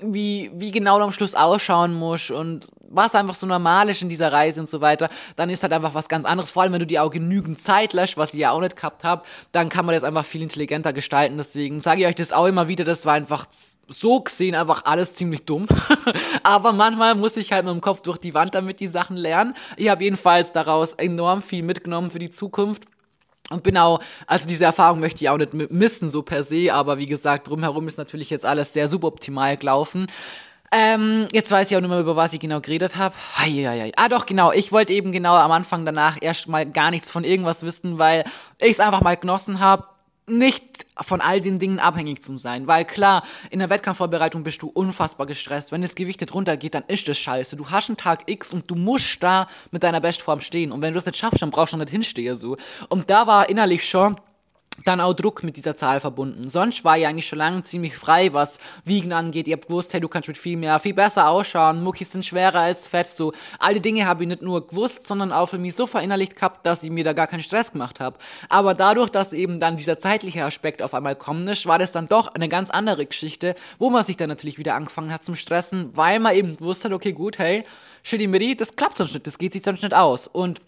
[0.00, 4.08] wie, wie genau du am Schluss ausschauen musst und was einfach so normal ist in
[4.08, 6.50] dieser Reise und so weiter, dann ist halt einfach was ganz anderes.
[6.50, 9.04] Vor allem, wenn du dir auch genügend Zeit lässt, was ich ja auch nicht gehabt
[9.04, 11.36] habe, dann kann man das einfach viel intelligenter gestalten.
[11.36, 13.46] Deswegen sage ich euch das auch immer wieder, das war einfach
[13.88, 15.66] so gesehen einfach alles ziemlich dumm.
[16.42, 19.54] Aber manchmal muss ich halt nur im Kopf durch die Wand damit die Sachen lernen.
[19.76, 22.84] Ich habe jedenfalls daraus enorm viel mitgenommen für die Zukunft.
[23.50, 27.06] Und genau, also diese Erfahrung möchte ich auch nicht missen, so per se, aber wie
[27.06, 30.06] gesagt, drumherum ist natürlich jetzt alles sehr suboptimal gelaufen.
[30.72, 33.14] Ähm, jetzt weiß ich auch nicht mehr, über was ich genau geredet habe.
[33.96, 34.50] Ah, doch, genau.
[34.50, 38.24] Ich wollte eben genau am Anfang danach erstmal gar nichts von irgendwas wissen, weil
[38.60, 39.84] ich es einfach mal genossen habe,
[40.26, 42.66] nicht von all den Dingen abhängig zu sein.
[42.66, 45.72] Weil klar, in der Wettkampfvorbereitung bist du unfassbar gestresst.
[45.72, 47.56] Wenn das Gewicht nicht runtergeht, dann ist das scheiße.
[47.56, 50.72] Du hast einen Tag X und du musst da mit deiner Bestform stehen.
[50.72, 52.56] Und wenn du es nicht schaffst, dann brauchst du nicht hinstehen so.
[52.88, 54.16] Und da war innerlich schon
[54.84, 56.48] dann auch Druck mit dieser Zahl verbunden.
[56.48, 59.48] Sonst war ich eigentlich schon lange ziemlich frei, was Wiegen angeht.
[59.48, 61.82] Ihr habt gewusst, hey, du kannst mit viel mehr, viel besser ausschauen.
[61.82, 63.08] Muckis sind schwerer als Fett.
[63.08, 66.36] So, all die Dinge habe ich nicht nur gewusst, sondern auch für mich so verinnerlicht
[66.36, 68.18] gehabt, dass ich mir da gar keinen Stress gemacht habe.
[68.48, 72.08] Aber dadurch, dass eben dann dieser zeitliche Aspekt auf einmal kommen ist, war das dann
[72.08, 75.90] doch eine ganz andere Geschichte, wo man sich dann natürlich wieder angefangen hat zum Stressen,
[75.94, 77.64] weil man eben gewusst hat, okay, gut, hey,
[78.02, 80.26] shitty mitty, das klappt sonst nicht, das geht sich sonst nicht aus.
[80.26, 80.60] Und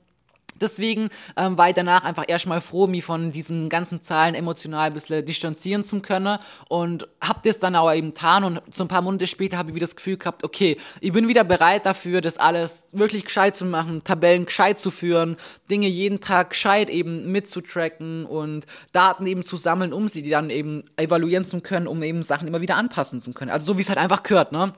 [0.61, 4.95] Deswegen ähm, war ich danach einfach erstmal froh, mich von diesen ganzen Zahlen emotional ein
[4.95, 9.03] bisschen distanzieren zu können und hab das dann auch eben getan und so ein paar
[9.03, 12.39] Monate später habe ich wieder das Gefühl gehabt, okay, ich bin wieder bereit dafür, das
[12.39, 15.37] alles wirklich gescheit zu machen, Tabellen gescheit zu führen,
[15.71, 20.85] Dinge jeden Tag gescheit eben mitzutracken und Daten eben zu sammeln, um sie dann eben
[20.97, 23.51] evaluieren zu können, um eben Sachen immer wieder anpassen zu können.
[23.51, 24.75] Also so wie es halt einfach gehört, ne?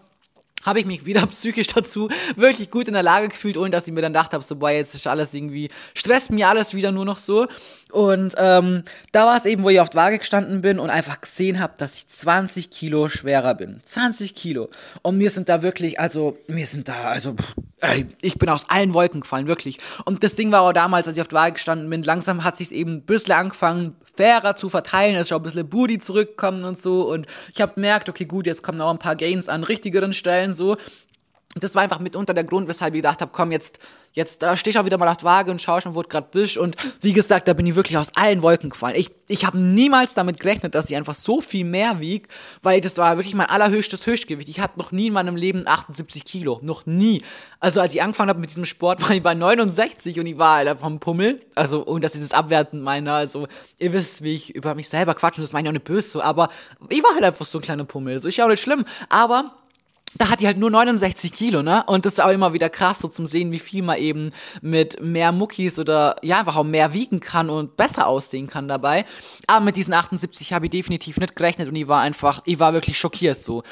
[0.63, 3.95] Habe ich mich wieder psychisch dazu wirklich gut in der Lage gefühlt, ohne dass ich
[3.95, 7.05] mir dann gedacht habe, so, boah, jetzt ist alles irgendwie, stresst mir alles wieder nur
[7.05, 7.47] noch so.
[7.91, 11.21] Und ähm, da war es eben, wo ich auf der Waage gestanden bin und einfach
[11.21, 13.81] gesehen habe, dass ich 20 Kilo schwerer bin.
[13.85, 14.69] 20 Kilo.
[15.03, 17.35] Und mir sind da wirklich, also, mir sind da, also,
[18.21, 19.79] ich bin aus allen Wolken gefallen, wirklich.
[20.05, 22.57] Und das Ding war auch damals, als ich auf der Waage gestanden bin, langsam hat
[22.57, 25.17] sich eben ein bisschen angefangen, fairer zu verteilen.
[25.17, 27.11] Es ist auch ein bisschen Booty zurückgekommen und so.
[27.11, 30.53] Und ich habe gemerkt, okay, gut, jetzt kommen auch ein paar Gains an richtigeren Stellen
[30.53, 30.77] so
[31.57, 33.81] das war einfach mitunter der Grund, weshalb ich gedacht habe, komm, jetzt,
[34.13, 36.57] jetzt äh, steh ich auch wieder mal auf Waage und schau schon, wo gerade bist.
[36.57, 38.95] Und wie gesagt, da bin ich wirklich aus allen Wolken gefallen.
[38.97, 42.29] Ich, ich habe niemals damit gerechnet, dass ich einfach so viel mehr wieg,
[42.63, 44.49] weil das war wirklich mein allerhöchstes Höchstgewicht.
[44.49, 46.61] Ich hatte noch nie in meinem Leben 78 Kilo.
[46.63, 47.21] Noch nie.
[47.59, 50.59] Also als ich angefangen habe mit diesem Sport, war ich bei 69 und ich war
[50.59, 51.41] halt vom Pummel.
[51.57, 53.49] Also, und das ist das Abwerten meiner, also,
[53.81, 56.25] ihr wisst, wie ich über mich selber quatsche, und das meine ich auch nicht böse
[56.25, 56.49] aber
[56.91, 58.19] ich war halt einfach so ein kleiner Pummel.
[58.19, 58.85] So, ist ja auch nicht schlimm.
[59.09, 59.53] Aber
[60.15, 61.85] da hat die halt nur 69 Kilo, ne?
[61.87, 65.01] Und das ist auch immer wieder krass, so zum sehen, wie viel man eben mit
[65.01, 69.05] mehr Muckis oder ja, einfach auch mehr wiegen kann und besser aussehen kann dabei.
[69.47, 72.73] Aber mit diesen 78 habe ich definitiv nicht gerechnet und ich war einfach, ich war
[72.73, 73.63] wirklich schockiert so.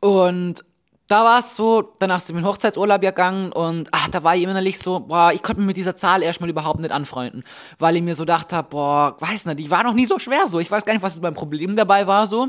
[0.00, 0.64] Und
[1.06, 4.34] da war es so, danach sind wir in den Hochzeitsurlaub gegangen und ach, da war
[4.36, 7.44] ich innerlich so, boah, ich konnte mir mit dieser Zahl erstmal überhaupt nicht anfreunden,
[7.78, 10.60] weil ich mir so dachte, boah, weiß nicht, die war noch nie so schwer so.
[10.60, 12.48] Ich weiß gar nicht, was mein Problem dabei war so.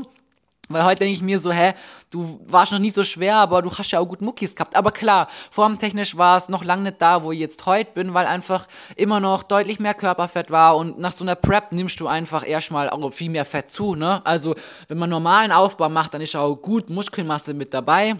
[0.68, 1.74] Weil heute denke ich mir so, hä,
[2.10, 4.76] du warst noch nie so schwer, aber du hast ja auch gut Muckis gehabt.
[4.76, 8.26] Aber klar, formtechnisch war es noch lange nicht da, wo ich jetzt heute bin, weil
[8.26, 12.46] einfach immer noch deutlich mehr Körperfett war und nach so einer Prep nimmst du einfach
[12.46, 14.20] erstmal auch viel mehr Fett zu, ne?
[14.24, 14.54] Also,
[14.88, 18.16] wenn man normalen Aufbau macht, dann ist auch gut Muskelmasse mit dabei.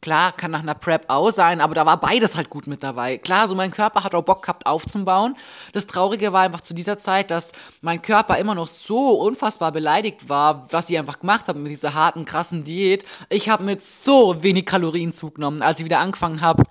[0.00, 3.18] Klar, kann nach einer Prep auch sein, aber da war beides halt gut mit dabei.
[3.18, 5.36] Klar, so mein Körper hat auch Bock gehabt aufzubauen.
[5.74, 10.28] Das Traurige war einfach zu dieser Zeit, dass mein Körper immer noch so unfassbar beleidigt
[10.30, 13.04] war, was ich einfach gemacht habe mit dieser harten, krassen Diät.
[13.28, 16.64] Ich habe mit so wenig Kalorien zugenommen, als ich wieder angefangen habe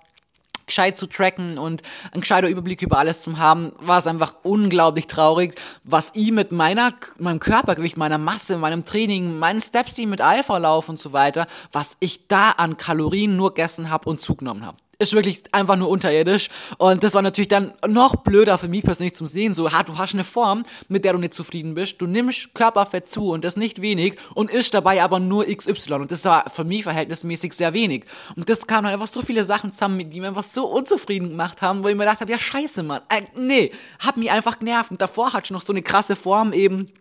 [0.70, 5.08] gescheit zu tracken und einen gescheiter Überblick über alles zu haben, war es einfach unglaublich
[5.08, 10.22] traurig, was ich mit meiner, meinem Körpergewicht, meiner Masse, meinem Training, meinen Steps, die mit
[10.22, 14.66] Alpha laufen und so weiter, was ich da an Kalorien nur gegessen habe und zugenommen
[14.66, 16.50] habe ist wirklich einfach nur unterirdisch.
[16.78, 19.54] Und das war natürlich dann noch blöder für mich persönlich zum Sehen.
[19.54, 22.02] So, ha, du hast eine Form, mit der du nicht zufrieden bist.
[22.02, 25.94] Du nimmst Körperfett zu und das nicht wenig und isst dabei aber nur XY.
[25.94, 28.04] Und das war für mich verhältnismäßig sehr wenig.
[28.36, 31.62] Und das kamen dann einfach so viele Sachen zusammen, die mir einfach so unzufrieden gemacht
[31.62, 33.02] haben, wo ich mir gedacht habe, ja scheiße, Mann.
[33.08, 34.92] Äh, nee, hat mich einfach genervt.
[34.92, 36.92] Und davor hatte ich noch so eine krasse Form eben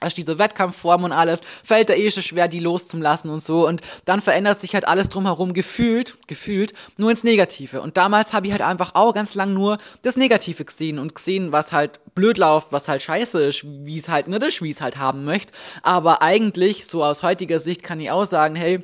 [0.00, 3.66] also diese Wettkampfform und alles, fällt da eh schon schwer, die loszulassen und so.
[3.66, 7.80] Und dann verändert sich halt alles drumherum gefühlt, gefühlt, nur ins Negative.
[7.80, 11.52] Und damals habe ich halt einfach auch ganz lang nur das Negative gesehen und gesehen,
[11.52, 14.80] was halt blöd läuft, was halt scheiße ist, wie es halt nicht ist, wie es
[14.80, 15.52] halt haben möchte.
[15.82, 18.82] Aber eigentlich, so aus heutiger Sicht, kann ich auch sagen, hey,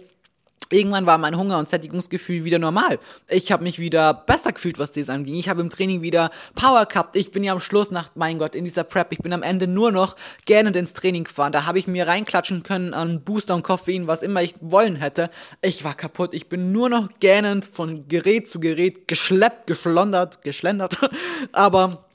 [0.71, 2.99] Irgendwann war mein Hunger- und Sättigungsgefühl wieder normal.
[3.29, 5.35] Ich habe mich wieder besser gefühlt, was das anging.
[5.35, 7.17] Ich habe im Training wieder Power gehabt.
[7.17, 9.67] Ich bin ja am Schluss nach, mein Gott, in dieser Prep, ich bin am Ende
[9.67, 11.53] nur noch gähnend ins Training gefahren.
[11.53, 15.31] Da habe ich mir reinklatschen können an Booster und Koffein, was immer ich wollen hätte.
[15.61, 16.35] Ich war kaputt.
[16.35, 20.99] Ich bin nur noch gähnend von Gerät zu Gerät geschleppt, geschlondert, geschlendert.
[21.53, 22.07] Aber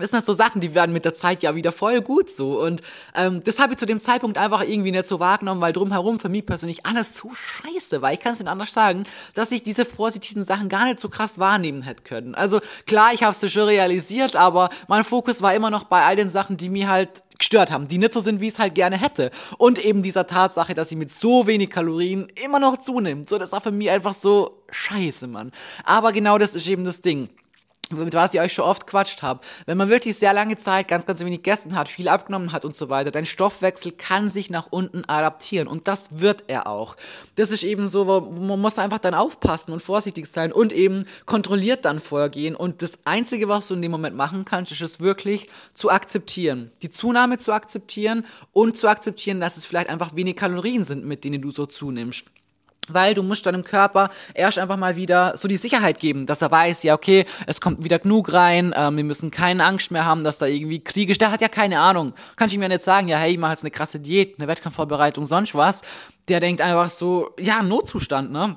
[0.00, 2.60] das sind so Sachen, die werden mit der Zeit ja wieder voll gut so.
[2.60, 2.82] Und
[3.14, 6.28] ähm, das habe ich zu dem Zeitpunkt einfach irgendwie nicht so wahrgenommen, weil drumherum für
[6.28, 8.12] mich persönlich alles so scheiße war.
[8.12, 11.38] Ich kann es nicht anders sagen, dass ich diese positiven Sachen gar nicht so krass
[11.38, 12.34] wahrnehmen hätte können.
[12.34, 16.16] Also klar, ich habe es schon realisiert, aber mein Fokus war immer noch bei all
[16.16, 18.74] den Sachen, die mir halt gestört haben, die nicht so sind, wie ich es halt
[18.74, 19.30] gerne hätte.
[19.58, 23.28] Und eben dieser Tatsache, dass sie mit so wenig Kalorien immer noch zunimmt.
[23.28, 25.50] So, das war für mich einfach so scheiße, Mann.
[25.84, 27.30] Aber genau das ist eben das Ding
[27.90, 29.40] mit was ich euch schon oft quatscht habe.
[29.66, 32.74] Wenn man wirklich sehr lange Zeit ganz, ganz wenig gegessen hat, viel abgenommen hat und
[32.74, 36.96] so weiter, dein Stoffwechsel kann sich nach unten adaptieren und das wird er auch.
[37.36, 41.84] Das ist eben so, man muss einfach dann aufpassen und vorsichtig sein und eben kontrolliert
[41.84, 45.48] dann vorgehen und das Einzige, was du in dem Moment machen kannst, ist es wirklich
[45.74, 46.70] zu akzeptieren.
[46.82, 51.24] Die Zunahme zu akzeptieren und zu akzeptieren, dass es vielleicht einfach wenig Kalorien sind, mit
[51.24, 52.26] denen du so zunimmst
[52.94, 56.50] weil du musst deinem Körper erst einfach mal wieder so die Sicherheit geben, dass er
[56.50, 60.24] weiß, ja okay, es kommt wieder genug rein, ähm, wir müssen keine Angst mehr haben,
[60.24, 61.20] dass da irgendwie Krieg ist.
[61.20, 62.14] Der hat ja keine Ahnung.
[62.36, 65.26] Kann ich mir nicht sagen, ja hey, ich mache jetzt eine krasse Diät, eine Wettkampfvorbereitung,
[65.26, 65.82] sonst was.
[66.28, 68.56] Der denkt einfach so, ja, Notzustand, ne?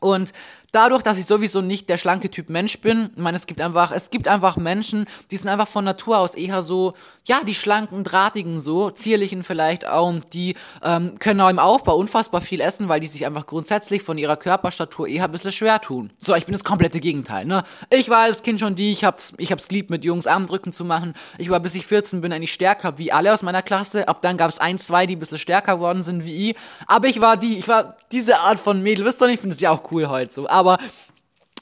[0.00, 0.32] Und
[0.76, 3.92] dadurch, dass ich sowieso nicht der schlanke Typ Mensch bin, ich meine, es gibt einfach,
[3.92, 6.92] es gibt einfach Menschen, die sind einfach von Natur aus eher so,
[7.24, 11.96] ja, die schlanken, drahtigen so, zierlichen vielleicht auch, und die ähm, können auch im Aufbau
[11.96, 15.80] unfassbar viel essen, weil die sich einfach grundsätzlich von ihrer Körperstatur eher ein bisschen schwer
[15.80, 16.10] tun.
[16.18, 17.64] So, ich bin das komplette Gegenteil, ne?
[17.90, 20.84] Ich war als Kind schon die, ich hab's, ich hab's geliebt, mit Jungs Armdrücken zu
[20.84, 21.14] machen.
[21.38, 24.08] Ich war bis ich 14 bin eigentlich stärker wie alle aus meiner Klasse.
[24.08, 26.56] Ab dann gab's ein, zwei, die ein bisschen stärker geworden sind wie ich.
[26.86, 29.06] Aber ich war die, ich war diese Art von Mädel.
[29.06, 30.48] Wisst ihr, ich finde es ja auch cool heute so.
[30.48, 30.78] Aber aber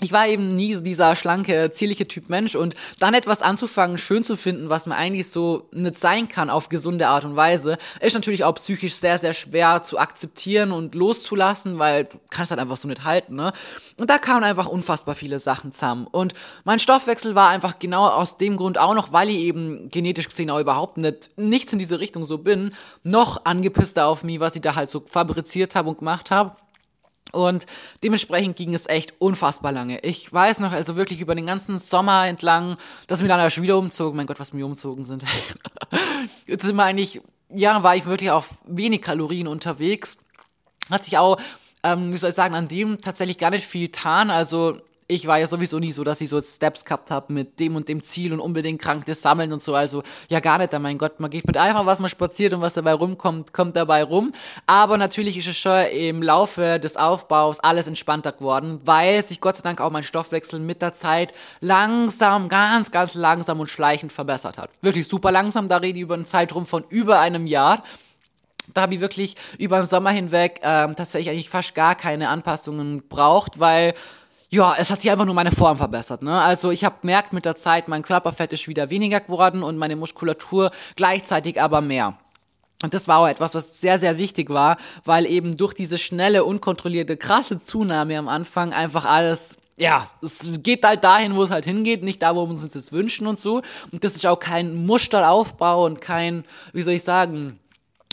[0.00, 4.24] ich war eben nie so dieser schlanke, zierliche Typ Mensch und dann etwas anzufangen, schön
[4.24, 8.14] zu finden, was man eigentlich so nicht sein kann auf gesunde Art und Weise, ist
[8.14, 12.76] natürlich auch psychisch sehr, sehr schwer zu akzeptieren und loszulassen, weil du kannst halt einfach
[12.76, 13.52] so nicht halten, ne?
[13.96, 16.08] Und da kamen einfach unfassbar viele Sachen zusammen.
[16.08, 20.28] Und mein Stoffwechsel war einfach genau aus dem Grund auch noch, weil ich eben genetisch
[20.28, 22.72] gesehen auch überhaupt nicht, nichts in diese Richtung so bin,
[23.04, 26.56] noch angepisster auf mich, was ich da halt so fabriziert habe und gemacht habe.
[27.34, 27.66] Und
[28.02, 30.00] dementsprechend ging es echt unfassbar lange.
[30.00, 33.78] Ich weiß noch, also wirklich über den ganzen Sommer entlang, dass wir dann erst wieder
[33.78, 34.16] umzogen.
[34.16, 35.24] Mein Gott, was wir umzogen sind.
[36.46, 37.20] Jetzt sind wir eigentlich,
[37.50, 40.16] ja, war ich wirklich auf wenig Kalorien unterwegs.
[40.90, 41.38] Hat sich auch,
[41.82, 44.30] ähm, wie soll ich sagen, an dem tatsächlich gar nicht viel getan.
[44.30, 47.76] Also ich war ja sowieso nie so, dass ich so Steps gehabt habe mit dem
[47.76, 49.74] und dem Ziel und unbedingt Krankes sammeln und so.
[49.74, 52.74] Also ja gar nicht, mein Gott, man geht mit einfach, was man spaziert und was
[52.74, 54.32] dabei rumkommt, kommt dabei rum.
[54.66, 59.56] Aber natürlich ist es schon im Laufe des Aufbaus alles entspannter geworden, weil sich Gott
[59.56, 64.56] sei Dank auch mein Stoffwechsel mit der Zeit langsam, ganz, ganz langsam und schleichend verbessert
[64.56, 64.70] hat.
[64.80, 67.82] Wirklich super langsam, da rede ich über einen Zeitraum von über einem Jahr.
[68.72, 73.06] Da habe ich wirklich über den Sommer hinweg ähm, tatsächlich eigentlich fast gar keine Anpassungen
[73.08, 73.92] braucht, weil
[74.54, 76.22] ja, es hat sich einfach nur meine Form verbessert.
[76.22, 76.40] Ne?
[76.40, 79.96] Also ich habe gemerkt mit der Zeit, mein Körperfett ist wieder weniger geworden und meine
[79.96, 82.16] Muskulatur gleichzeitig aber mehr.
[82.82, 86.44] Und das war auch etwas, was sehr, sehr wichtig war, weil eben durch diese schnelle,
[86.44, 91.64] unkontrollierte, krasse Zunahme am Anfang einfach alles ja, es geht halt dahin, wo es halt
[91.64, 93.60] hingeht, nicht da, wo wir uns das wünschen und so.
[93.90, 97.58] Und das ist auch kein Musteraufbau und kein, wie soll ich sagen,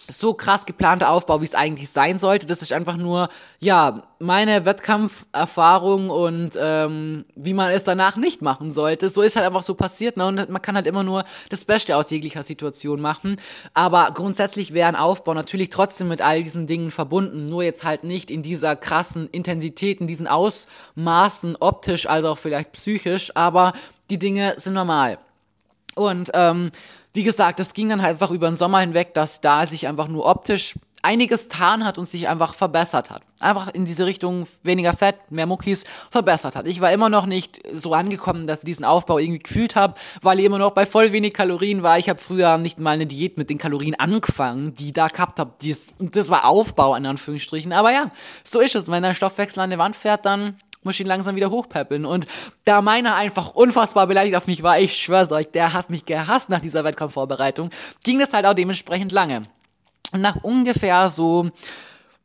[0.08, 2.46] so krass geplanter Aufbau, wie es eigentlich sein sollte.
[2.46, 8.72] Das ist einfach nur, ja, meine Wettkampferfahrung und ähm, wie man es danach nicht machen
[8.72, 9.10] sollte.
[9.10, 10.26] So ist halt einfach so passiert, ne?
[10.26, 13.38] Und man kann halt immer nur das Beste aus jeglicher Situation machen.
[13.74, 17.48] Aber grundsätzlich wäre ein Aufbau natürlich trotzdem mit all diesen Dingen verbunden.
[17.48, 22.74] Nur jetzt halt nicht in dieser krassen Intensität, in diesen Ausmaßen, optisch, also auch vielleicht
[22.74, 23.36] psychisch.
[23.36, 23.74] Aber
[24.10, 25.18] die Dinge sind normal.
[25.96, 26.72] Und ähm,
[27.14, 30.08] wie gesagt, es ging dann halt einfach über den Sommer hinweg, dass da sich einfach
[30.08, 33.24] nur optisch einiges getan hat und sich einfach verbessert hat.
[33.40, 36.68] Einfach in diese Richtung weniger Fett, mehr Muckis verbessert hat.
[36.68, 40.40] Ich war immer noch nicht so angekommen, dass ich diesen Aufbau irgendwie gefühlt habe, weil
[40.40, 41.98] ich immer noch bei voll wenig Kalorien war.
[41.98, 45.54] Ich habe früher nicht mal eine Diät mit den Kalorien angefangen, die da gehabt habe.
[46.00, 47.74] Das war Aufbau in Anführungsstrichen.
[47.74, 48.12] Aber ja,
[48.44, 48.90] so ist es.
[48.90, 52.06] Wenn dein Stoffwechsel an die Wand fährt, dann muss ihn langsam wieder hochpeppeln.
[52.06, 52.28] Und
[52.66, 56.50] da meiner einfach unfassbar beleidigt auf mich war, ich schwör's euch, der hat mich gehasst
[56.50, 57.70] nach dieser Wettkampfvorbereitung,
[58.04, 59.44] ging das halt auch dementsprechend lange.
[60.12, 61.50] Und nach ungefähr so,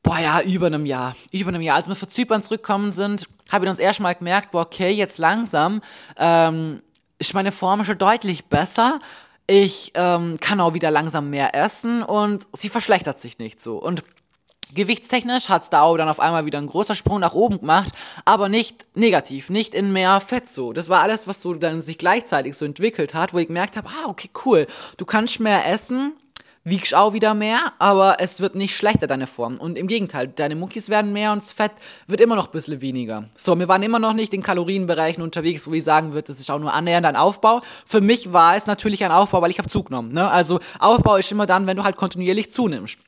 [0.03, 3.65] boah ja, über einem Jahr, über einem Jahr, als wir von Zypern zurückgekommen sind, habe
[3.65, 5.83] ich uns erstmal gemerkt, boah, okay, jetzt langsam
[6.17, 6.83] ähm,
[7.19, 9.01] ist meine Form schon deutlich besser.
[9.47, 13.79] Ich ähm, kann auch wieder langsam mehr essen und sie verschlechtert sich nicht so.
[13.79, 14.03] Und
[14.75, 17.93] Gewichtstechnisch hat's da auch dann auf einmal wieder ein großer Sprung nach oben gemacht,
[18.25, 20.73] aber nicht negativ, nicht in mehr Fett so.
[20.73, 23.89] Das war alles, was so dann sich gleichzeitig so entwickelt hat, wo ich gemerkt habe,
[23.89, 26.15] ah, okay, cool, du kannst mehr essen,
[26.67, 29.57] wiegst auch wieder mehr, aber es wird nicht schlechter, deine Form.
[29.57, 31.71] Und im Gegenteil, deine Muckis werden mehr und das Fett
[32.09, 33.25] wird immer noch ein bisschen weniger.
[33.37, 36.51] So, wir waren immer noch nicht in Kalorienbereichen unterwegs, wo ich sagen würde, das ist
[36.51, 37.63] auch nur annähernd ein Aufbau.
[37.85, 40.13] Für mich war es natürlich ein Aufbau, weil ich habe zugenommen.
[40.13, 40.29] Ne?
[40.29, 42.99] Also Aufbau ist immer dann, wenn du halt kontinuierlich zunimmst.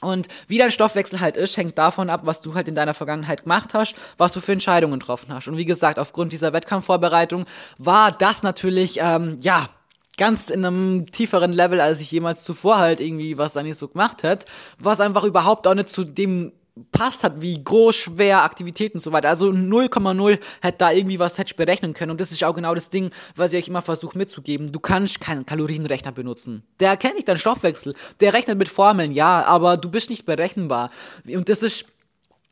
[0.00, 3.42] Und wie dein Stoffwechsel halt ist, hängt davon ab, was du halt in deiner Vergangenheit
[3.42, 5.48] gemacht hast, was du für Entscheidungen getroffen hast.
[5.48, 7.44] Und wie gesagt, aufgrund dieser Wettkampfvorbereitung
[7.78, 9.68] war das natürlich, ähm, ja,
[10.16, 14.22] ganz in einem tieferen Level, als ich jemals zuvor halt irgendwie was nicht so gemacht
[14.22, 14.44] hat,
[14.78, 16.52] was einfach überhaupt auch nicht zu dem
[16.92, 19.28] passt hat, wie groß, schwer, Aktivitäten und so weiter.
[19.28, 22.10] Also 0,0 hätte da irgendwie was hätte berechnen können.
[22.10, 24.72] Und das ist auch genau das Ding, was ich euch immer versuche mitzugeben.
[24.72, 26.62] Du kannst keinen Kalorienrechner benutzen.
[26.80, 27.94] Der erkennt nicht deinen Stoffwechsel.
[28.20, 30.90] Der rechnet mit Formeln, ja, aber du bist nicht berechenbar.
[31.26, 31.86] Und das ist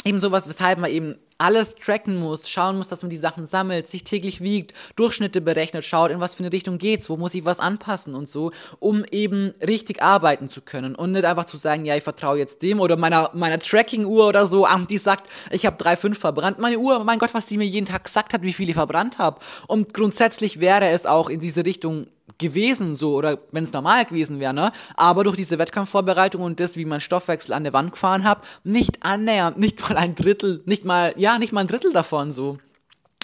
[0.04, 3.86] eben sowas, weshalb man eben alles tracken muss, schauen muss, dass man die Sachen sammelt,
[3.86, 7.44] sich täglich wiegt, Durchschnitte berechnet, schaut, in was für eine Richtung geht's, wo muss ich
[7.44, 11.84] was anpassen und so, um eben richtig arbeiten zu können und nicht einfach zu sagen,
[11.84, 15.76] ja, ich vertraue jetzt dem oder meiner, meiner Tracking-Uhr oder so, die sagt, ich habe
[15.76, 16.58] drei fünf verbrannt.
[16.58, 19.18] Meine Uhr, mein Gott, was sie mir jeden Tag gesagt hat, wie viel ich verbrannt
[19.18, 19.40] habe.
[19.68, 22.06] Und grundsätzlich wäre es auch in diese Richtung
[22.38, 24.70] gewesen, so, oder wenn es normal gewesen wäre, ne?
[24.96, 29.02] Aber durch diese Wettkampfvorbereitung und das, wie mein Stoffwechsel an der Wand gefahren habe, nicht
[29.02, 32.58] annähernd, nicht mal ein Drittel, nicht mal, ja, nicht mal ein Drittel davon so.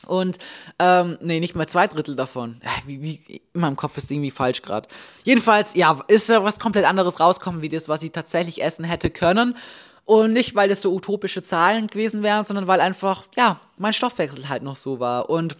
[0.06, 0.38] Und,
[0.78, 2.60] ähm, nee, nicht mal zwei Drittel davon.
[2.62, 4.88] Ja, wie, wie, in meinem Kopf ist irgendwie falsch gerade.
[5.22, 9.10] Jedenfalls, ja, ist ja was komplett anderes rauskommen, wie das, was ich tatsächlich essen hätte
[9.10, 9.56] können.
[10.04, 14.48] Und nicht, weil das so utopische Zahlen gewesen wären, sondern weil einfach, ja, mein Stoffwechsel
[14.48, 15.30] halt noch so war.
[15.30, 15.56] Und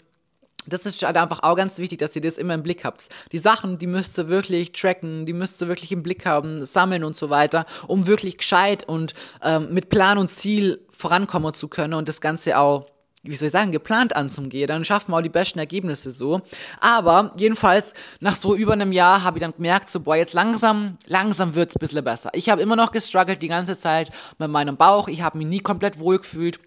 [0.67, 3.09] das ist halt einfach auch ganz wichtig, dass ihr das immer im Blick habt.
[3.33, 7.05] Die Sachen, die müsst ihr wirklich tracken, die müsst ihr wirklich im Blick haben, sammeln
[7.05, 11.95] und so weiter, um wirklich gescheit und ähm, mit Plan und Ziel vorankommen zu können
[11.95, 12.87] und das Ganze auch
[13.25, 16.43] wie soll ich sagen, geplant anzugehen, dann schaffen wir auch die besten Ergebnisse so.
[16.79, 20.99] Aber jedenfalls, nach so über einem Jahr habe ich dann gemerkt, so, boah, jetzt langsam,
[21.07, 22.31] langsam wird's ein bisschen besser.
[22.35, 25.61] Ich habe immer noch gestruggelt die ganze Zeit mit meinem Bauch, ich habe mich nie
[25.61, 26.61] komplett wohl gefühlt.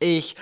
[0.00, 0.36] Ich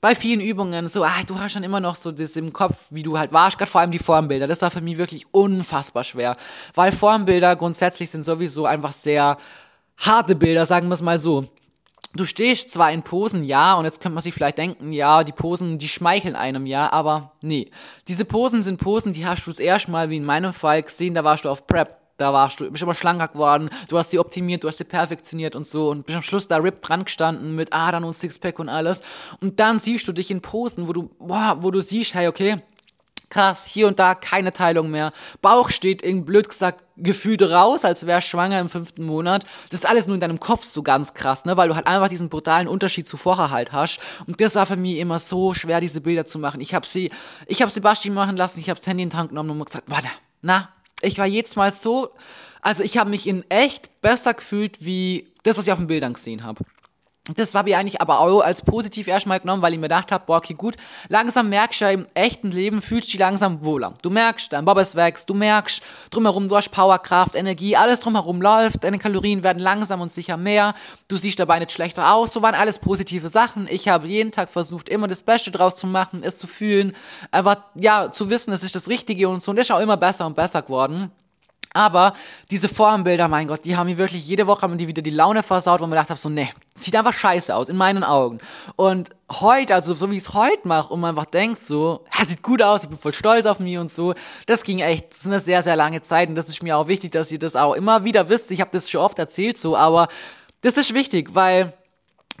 [0.00, 3.02] bei vielen Übungen so, ah, du hast schon immer noch so das im Kopf, wie
[3.02, 4.46] du halt warst, gerade vor allem die Formbilder.
[4.46, 6.36] Das war für mich wirklich unfassbar schwer,
[6.74, 9.36] weil Formbilder grundsätzlich sind sowieso einfach sehr
[9.96, 11.46] harte Bilder, sagen wir es mal so.
[12.14, 15.32] Du stehst zwar in Posen, ja, und jetzt könnte man sich vielleicht denken, ja, die
[15.32, 17.70] Posen, die schmeicheln einem, ja, aber nee.
[18.06, 21.22] Diese Posen sind Posen, die hast du das erste wie in meinem Fall, gesehen, da
[21.22, 24.64] warst du auf Prep da warst du, bist immer schlanker geworden, du hast sie optimiert,
[24.64, 27.72] du hast sie perfektioniert und so und bist am Schluss da RIP dran gestanden mit
[27.72, 29.02] Adern und Sixpack und alles
[29.40, 32.60] und dann siehst du dich in Posen, wo du, boah, wo du siehst, hey, okay,
[33.30, 35.12] krass, hier und da keine Teilung mehr.
[35.42, 39.44] Bauch steht in blöd gesagt gefühlt raus, als wäre schwanger im fünften Monat.
[39.70, 42.08] Das ist alles nur in deinem Kopf so ganz krass, ne, weil du halt einfach
[42.08, 44.00] diesen brutalen Unterschied zu vorher halt hast.
[44.26, 46.60] Und das war für mich immer so schwer, diese Bilder zu machen.
[46.60, 47.10] Ich habe sie,
[47.46, 49.90] ich habe Sebastian machen lassen, ich habe das Handy in den Tank genommen und gesagt,
[49.90, 50.08] warte,
[50.40, 50.70] na,
[51.02, 52.10] ich war jedes Mal so,
[52.60, 56.14] also ich habe mich in echt besser gefühlt wie das, was ich auf den Bildern
[56.14, 56.64] gesehen habe.
[57.36, 60.24] Das habe ich eigentlich aber auch als positiv erstmal genommen, weil ich mir gedacht habe,
[60.26, 60.76] boah, okay, gut,
[61.08, 63.94] langsam merkst du ja im echten Leben, fühlst du dich langsam wohler.
[64.02, 68.40] Du merkst, dein Bobbes wächst, du merkst drumherum, du hast Power, Kraft, Energie, alles drumherum
[68.40, 70.74] läuft, deine Kalorien werden langsam und sicher mehr,
[71.08, 73.68] du siehst dabei nicht schlechter aus, so waren alles positive Sachen.
[73.70, 76.96] Ich habe jeden Tag versucht, immer das Beste draus zu machen, es zu fühlen,
[77.30, 80.26] einfach, ja, zu wissen, es ist das Richtige und so, und ist auch immer besser
[80.26, 81.10] und besser geworden.
[81.78, 82.14] Aber
[82.50, 85.44] diese Formbilder, mein Gott, die haben mir wirklich jede Woche haben die wieder die Laune
[85.44, 88.38] versaut, wo man gedacht habe, so, nee, sieht einfach scheiße aus, in meinen Augen.
[88.74, 92.24] Und heute, also so wie ich es heute mache und man einfach denkt so, ja,
[92.24, 94.14] sieht gut aus, ich bin voll stolz auf mich und so,
[94.46, 96.88] das ging echt, das ist eine sehr, sehr lange Zeit und das ist mir auch
[96.88, 98.50] wichtig, dass ihr das auch immer wieder wisst.
[98.50, 100.08] Ich habe das schon oft erzählt so, aber
[100.62, 101.77] das ist wichtig, weil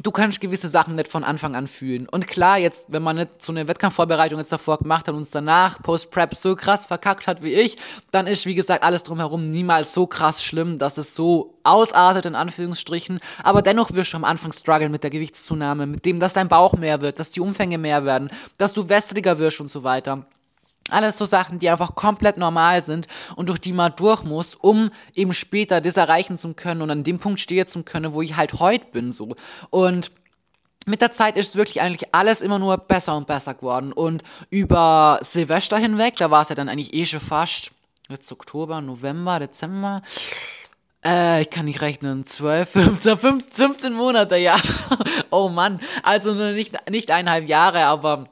[0.02, 2.08] du kannst gewisse Sachen nicht von Anfang an fühlen.
[2.08, 5.30] Und klar, jetzt, wenn man nicht so eine Wettkampfvorbereitung jetzt davor gemacht hat und uns
[5.30, 7.76] danach Post-Prep so krass verkackt hat wie ich,
[8.10, 12.34] dann ist, wie gesagt, alles drumherum niemals so krass schlimm, dass es so ausartet, in
[12.34, 13.20] Anführungsstrichen.
[13.42, 16.74] Aber dennoch wirst du am Anfang strugglen mit der Gewichtszunahme, mit dem, dass dein Bauch
[16.74, 20.26] mehr wird, dass die Umfänge mehr werden, dass du wässriger wirst und so weiter.
[20.90, 24.90] Alles so Sachen, die einfach komplett normal sind und durch die man durch muss, um
[25.14, 28.36] eben später das erreichen zu können und an dem Punkt stehen zu können, wo ich
[28.36, 29.34] halt heute bin, so.
[29.70, 30.10] Und
[30.86, 33.92] mit der Zeit ist wirklich eigentlich alles immer nur besser und besser geworden.
[33.92, 37.70] Und über Silvester hinweg, da war es ja dann eigentlich eh schon fast,
[38.08, 40.02] jetzt Oktober, November, Dezember,
[41.04, 43.18] äh, ich kann nicht rechnen, 12, 15,
[43.52, 44.56] 15 Monate, ja.
[45.30, 48.24] oh Mann, also nicht, nicht eineinhalb Jahre, aber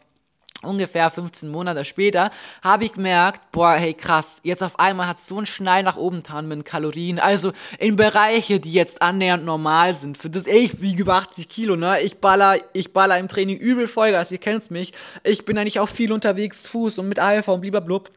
[0.67, 2.31] ungefähr 15 Monate später,
[2.63, 6.19] habe ich gemerkt, boah, hey krass, jetzt auf einmal hat so ein Schnell nach oben
[6.19, 7.19] getan mit Kalorien.
[7.19, 10.19] Also in Bereiche, die jetzt annähernd normal sind.
[10.19, 12.01] Für das, ich wiege über 80 Kilo, ne?
[12.03, 14.93] Ich baller, ich baller im Training übel Vollgas, ihr kennt's mich.
[15.25, 18.11] Ich bin eigentlich auch viel unterwegs, Fuß und mit Alpha und blub.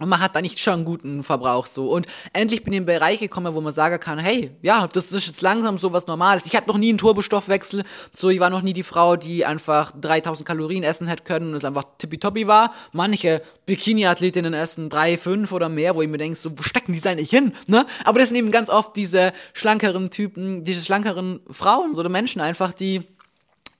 [0.00, 1.88] Und man hat da nicht schon einen guten Verbrauch so.
[1.88, 5.12] Und endlich bin ich in den Bereich gekommen, wo man sagen kann, hey, ja, das
[5.12, 6.44] ist jetzt langsam so was Normales.
[6.46, 7.84] Ich hatte noch nie einen Turbostoffwechsel.
[8.16, 11.54] So, ich war noch nie die Frau, die einfach 3000 Kalorien essen hätte können und
[11.54, 12.72] es einfach tippitoppi war.
[12.92, 16.98] Manche Bikini-Athletinnen essen drei, fünf oder mehr, wo ich mir denke, so, wo stecken die
[16.98, 17.86] sein nicht hin, ne?
[18.04, 22.72] Aber das sind eben ganz oft diese schlankeren Typen, diese schlankeren Frauen, oder Menschen einfach,
[22.72, 23.02] die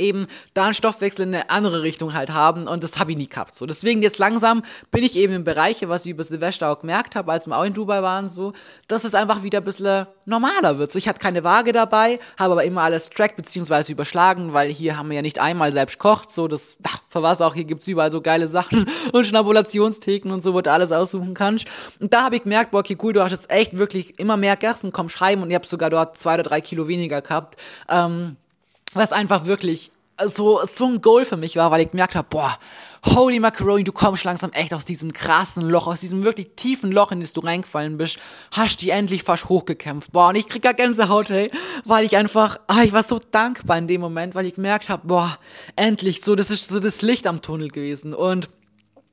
[0.01, 3.29] eben da einen Stoffwechsel in eine andere Richtung halt haben und das habe ich nie
[3.29, 3.55] gehabt.
[3.55, 3.67] So.
[3.67, 7.31] Deswegen jetzt langsam bin ich eben in Bereiche, was ich über Silvester auch gemerkt habe,
[7.33, 8.53] als wir auch in Dubai waren, so,
[8.89, 10.91] dass es einfach wieder ein bisschen normaler wird.
[10.93, 13.93] So, ich hatte keine Waage dabei, habe aber immer alles tracked bzw.
[13.93, 17.43] überschlagen, weil hier haben wir ja nicht einmal selbst kocht, so, das, ach, für was
[17.43, 21.35] auch, hier gibt's überall so geile Sachen und Schnabulationstheken und so, wo du alles aussuchen
[21.35, 21.67] kannst.
[21.99, 24.57] Und da habe ich gemerkt, boah, okay, cool, du hast jetzt echt wirklich immer mehr
[24.57, 27.57] Gersten, komm schreiben und ich habe sogar dort zwei oder drei Kilo weniger gehabt.
[27.89, 28.37] Ähm,
[28.93, 29.93] was einfach wirklich
[30.27, 32.59] so, so ein Goal für mich war, weil ich gemerkt habe, boah,
[33.05, 37.13] holy macaroni, du kommst langsam echt aus diesem krassen Loch, aus diesem wirklich tiefen Loch,
[37.13, 38.19] in das du reingefallen bist,
[38.53, 40.13] hast die endlich fast hochgekämpft.
[40.13, 41.51] Boah, und ich krieg gar Gänsehaut, hey,
[41.85, 45.07] weil ich einfach, ah, ich war so dankbar in dem Moment, weil ich gemerkt habe,
[45.07, 45.39] boah,
[45.77, 48.51] endlich, so, das ist so das Licht am Tunnel gewesen und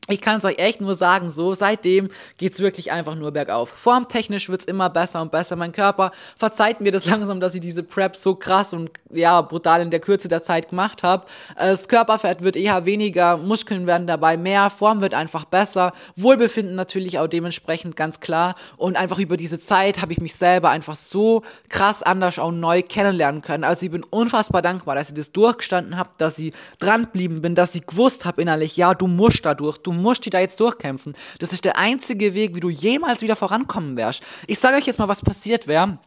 [0.07, 3.69] ich kann es euch echt nur sagen, so seitdem geht's wirklich einfach nur bergauf.
[3.69, 5.55] Formtechnisch wird's immer besser und besser.
[5.55, 9.81] Mein Körper verzeiht mir das langsam, dass ich diese Prep so krass und ja brutal
[9.81, 11.25] in der Kürze der Zeit gemacht habe.
[11.55, 17.19] Das Körperfett wird eher weniger, Muskeln werden dabei mehr, Form wird einfach besser, Wohlbefinden natürlich
[17.19, 18.55] auch dementsprechend ganz klar.
[18.77, 22.81] Und einfach über diese Zeit habe ich mich selber einfach so krass anders auch neu
[22.81, 23.63] kennenlernen können.
[23.63, 27.55] Also ich bin unfassbar dankbar, dass ich das durchgestanden habe, dass ich dran blieben bin,
[27.55, 30.59] dass ich gewusst habe innerlich, ja du musst da durch, du musst die da jetzt
[30.59, 31.13] durchkämpfen.
[31.39, 34.23] Das ist der einzige Weg, wie du jemals wieder vorankommen wärst.
[34.47, 35.99] Ich sage euch jetzt mal, was passiert wäre,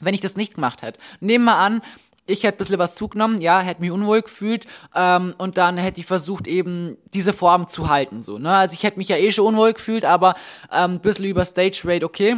[0.00, 0.98] wenn ich das nicht gemacht hätte.
[1.20, 1.82] Nehmen wir an,
[2.26, 6.00] ich hätte ein bisschen was zugenommen, ja, hätte mich unwohl gefühlt ähm, und dann hätte
[6.00, 8.22] ich versucht, eben diese Form zu halten.
[8.22, 8.38] so.
[8.38, 8.54] Ne?
[8.54, 10.34] Also ich hätte mich ja eh schon unwohl gefühlt, aber
[10.72, 12.36] ähm, ein bisschen über Stage Rate, okay.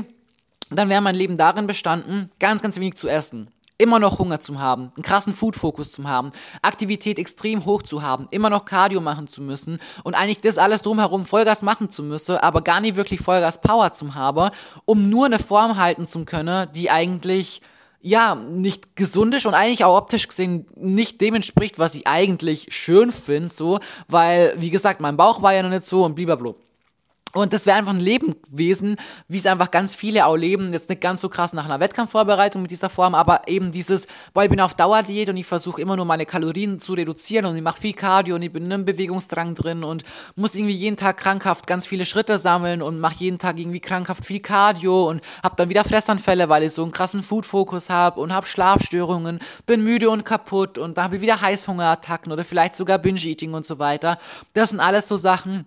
[0.71, 3.51] Dann wäre mein Leben darin bestanden, ganz, ganz wenig zu essen
[3.83, 6.31] immer noch Hunger zu haben, einen krassen Food-Fokus zu haben,
[6.63, 10.83] Aktivität extrem hoch zu haben, immer noch Cardio machen zu müssen und eigentlich das alles
[10.83, 14.51] drumherum Vollgas machen zu müssen, aber gar nicht wirklich Vollgas Power zu haben,
[14.85, 17.61] um nur eine Form halten zu können, die eigentlich
[18.03, 22.67] ja, nicht gesund ist und eigentlich auch optisch gesehen nicht dem entspricht, was ich eigentlich
[22.71, 23.79] schön finde, so,
[24.09, 26.55] weil, wie gesagt, mein Bauch war ja noch nicht so und blablabla.
[27.35, 30.73] Und das wäre einfach ein Leben gewesen, wie es einfach ganz viele auch leben.
[30.73, 34.45] Jetzt nicht ganz so krass nach einer Wettkampfvorbereitung mit dieser Form, aber eben dieses, boah,
[34.45, 37.63] ich bin auf Dauerdiät und ich versuche immer nur meine Kalorien zu reduzieren und ich
[37.63, 40.05] mache viel Cardio und ich bin in einem Bewegungsdrang drin und
[40.37, 44.27] muss irgendwie jeden Tag krankhaft ganz viele Schritte sammeln und mache jeden Tag irgendwie krankhaft
[44.27, 48.35] viel Cardio und habe dann wieder Fressanfälle, weil ich so einen krassen Food-Fokus habe und
[48.35, 52.99] habe Schlafstörungen, bin müde und kaputt und da habe ich wieder Heißhungerattacken oder vielleicht sogar
[52.99, 54.19] Binge-Eating und so weiter.
[54.53, 55.65] Das sind alles so Sachen,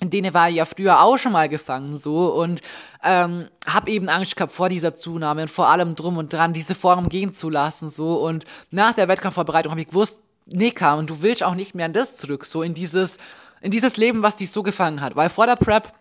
[0.00, 2.32] in denen war ich ja früher auch schon mal gefangen so.
[2.32, 2.60] Und
[3.02, 6.74] ähm, habe eben Angst gehabt vor dieser Zunahme und vor allem drum und dran diese
[6.74, 8.16] Form gehen zu lassen so.
[8.16, 11.92] Und nach der Wettkampfvorbereitung habe ich gewusst, nee, Carmen, du willst auch nicht mehr in
[11.92, 13.18] das zurück, so in dieses
[13.60, 15.92] in dieses Leben, was dich so gefangen hat, weil vor der Prep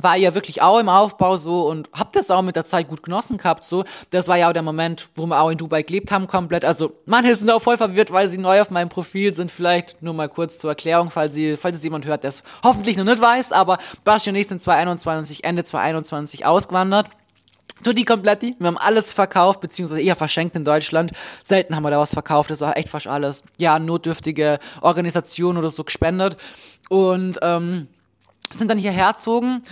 [0.00, 3.02] war ja wirklich auch im Aufbau so und hab das auch mit der Zeit gut
[3.02, 3.84] genossen gehabt so.
[4.10, 6.64] Das war ja auch der Moment, wo wir auch in Dubai gelebt haben komplett.
[6.64, 9.50] Also manche sind auch voll verwirrt, weil sie neu auf meinem Profil sind.
[9.50, 12.96] Vielleicht nur mal kurz zur Erklärung, falls, sie, falls es jemand hört, der es hoffentlich
[12.96, 13.52] noch nicht weiß.
[13.52, 17.08] Aber Bastion ist in 2021, Ende 2021 ausgewandert.
[17.82, 18.54] Tutti kompletti.
[18.58, 21.12] Wir haben alles verkauft, beziehungsweise eher verschenkt in Deutschland.
[21.42, 22.50] Selten haben wir da was verkauft.
[22.50, 23.42] Das war echt fast alles.
[23.58, 26.36] Ja, notdürftige Organisationen oder so gespendet.
[26.88, 27.88] Und ähm,
[28.58, 29.62] sind dann hierher gezogen,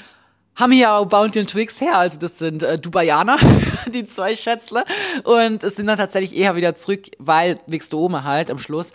[0.55, 3.39] haben hier auch Bounty und Twix her, also das sind äh, Dubaianer,
[3.87, 4.85] die zwei Schätzle.
[5.25, 8.93] Und sind dann tatsächlich eher wieder zurück, weil Wix Ome halt am Schluss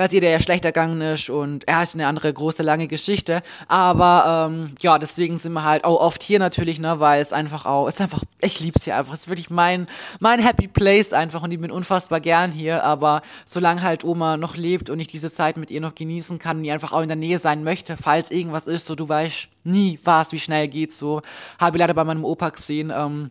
[0.00, 3.42] weil jeder ja schlechter gegangen ist und er hat eine andere große, lange Geschichte.
[3.68, 7.66] Aber ähm, ja, deswegen sind wir halt auch oft hier natürlich, ne, weil es einfach
[7.66, 9.12] auch, es ist einfach, ich lieb's hier einfach.
[9.12, 9.88] Es ist wirklich mein,
[10.18, 12.82] mein Happy Place einfach und ich bin unfassbar gern hier.
[12.82, 16.56] Aber solange halt Oma noch lebt und ich diese Zeit mit ihr noch genießen kann
[16.56, 19.48] und die einfach auch in der Nähe sein möchte, falls irgendwas ist, so du weißt
[19.64, 21.20] nie was, wie schnell geht's, so
[21.58, 23.30] habe ich leider bei meinem Opa gesehen, ähm,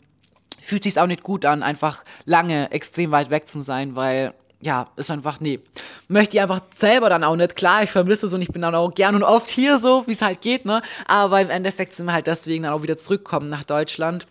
[0.61, 4.89] fühlt sich's auch nicht gut an, einfach lange extrem weit weg zu sein, weil ja,
[4.97, 5.59] ist einfach, nee.
[6.07, 7.55] Möchte ich einfach selber dann auch nicht.
[7.55, 10.11] Klar, ich vermisse es und ich bin dann auch gern und oft hier so, wie
[10.11, 10.81] es halt geht, ne?
[11.07, 14.27] Aber im Endeffekt sind wir halt deswegen dann auch wieder zurückkommen nach Deutschland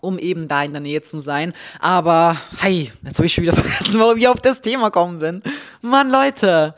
[0.00, 1.52] um eben da in der Nähe zu sein.
[1.78, 5.42] Aber, hey, jetzt habe ich schon wieder vergessen, warum ich auf das Thema gekommen bin.
[5.82, 6.74] Mann, Leute.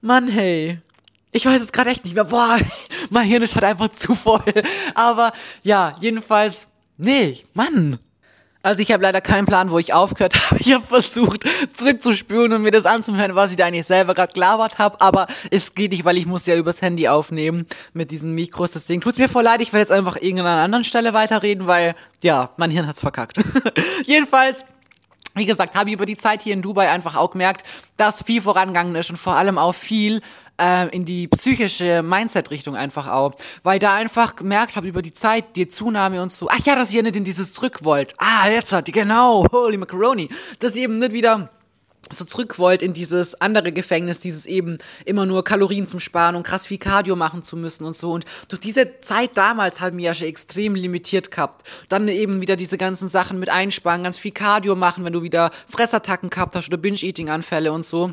[0.00, 0.80] Mann, hey.
[1.32, 2.24] Ich weiß es gerade echt nicht mehr.
[2.24, 2.58] Boah,
[3.10, 4.42] mein Hirn ist halt einfach zu voll.
[4.94, 5.32] Aber
[5.62, 7.98] ja, jedenfalls, nee, Mann.
[8.64, 10.58] Also ich habe leider keinen Plan, wo ich aufgehört habe.
[10.58, 11.44] Ich habe versucht,
[11.74, 15.00] zurückzuspülen und mir das anzuhören, was ich da eigentlich selber gerade gelabert habe.
[15.02, 18.72] Aber es geht nicht, weil ich muss ja übers Handy aufnehmen mit diesen Mikros.
[18.72, 19.60] Deswegen tut's mir voll leid.
[19.60, 23.36] Ich werde jetzt einfach irgendeiner anderen Stelle weiterreden, weil, ja, mein Hirn hat's verkackt.
[24.06, 24.64] Jedenfalls
[25.34, 27.66] wie gesagt, habe ich über die Zeit hier in Dubai einfach auch gemerkt,
[27.96, 30.20] dass viel vorangegangen ist und vor allem auch viel
[30.60, 33.34] äh, in die psychische Mindset-Richtung einfach auch.
[33.62, 36.92] Weil da einfach gemerkt habe über die Zeit, die Zunahme und so, ach ja, dass
[36.92, 38.14] ihr nicht in dieses zurück wollt.
[38.18, 40.28] Ah, jetzt hat die, genau, holy macaroni.
[40.60, 41.50] Dass ihr eben nicht wieder
[42.10, 46.42] so zurück wollt in dieses andere Gefängnis, dieses eben immer nur Kalorien zum Sparen und
[46.42, 48.12] krass viel Cardio machen zu müssen und so.
[48.12, 51.66] Und durch diese Zeit damals haben wir ja schon extrem limitiert gehabt.
[51.88, 55.50] Dann eben wieder diese ganzen Sachen mit einsparen, ganz viel Cardio machen, wenn du wieder
[55.68, 58.12] Fressattacken gehabt hast oder Binge-Eating-Anfälle und so.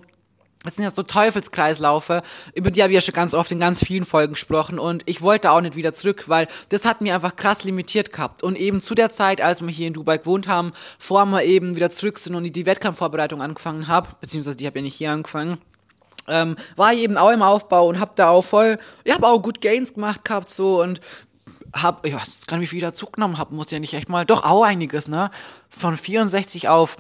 [0.64, 2.22] Das sind ja so Teufelskreislaufe,
[2.54, 5.24] über die habe ich ja schon ganz oft in ganz vielen Folgen gesprochen und ich
[5.24, 8.44] wollte auch nicht wieder zurück, weil das hat mir einfach krass limitiert gehabt.
[8.44, 11.76] Und eben zu der Zeit, als wir hier in Dubai gewohnt haben, vor wir eben
[11.76, 15.58] wieder zurück sind und die Wettkampfvorbereitung angefangen habe, beziehungsweise die habe ja nicht hier angefangen,
[16.28, 19.42] ähm, war ich eben auch im Aufbau und habe da auch voll, ich habe auch
[19.42, 21.02] gut Gains gemacht gehabt so und
[21.74, 24.10] hab, ich weiß gar nicht, wie viel ich da zugenommen habe, muss ja nicht echt
[24.10, 25.32] mal, doch auch einiges, ne?
[25.70, 26.98] Von 64 auf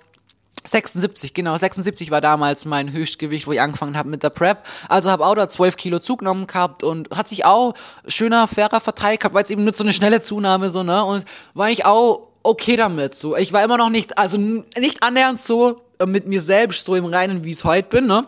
[0.63, 4.65] 76, genau, 76 war damals mein Höchstgewicht, wo ich angefangen habe mit der Prep.
[4.87, 7.73] Also habe auch da 12 Kilo zugenommen gehabt und hat sich auch
[8.07, 11.03] schöner, fairer verteilt gehabt, weil es eben nicht so eine schnelle Zunahme so, ne?
[11.03, 13.35] Und war ich auch okay damit, so.
[13.35, 17.43] Ich war immer noch nicht, also nicht annähernd so mit mir selbst so im Reinen,
[17.43, 18.25] wie ich es heute bin, ne?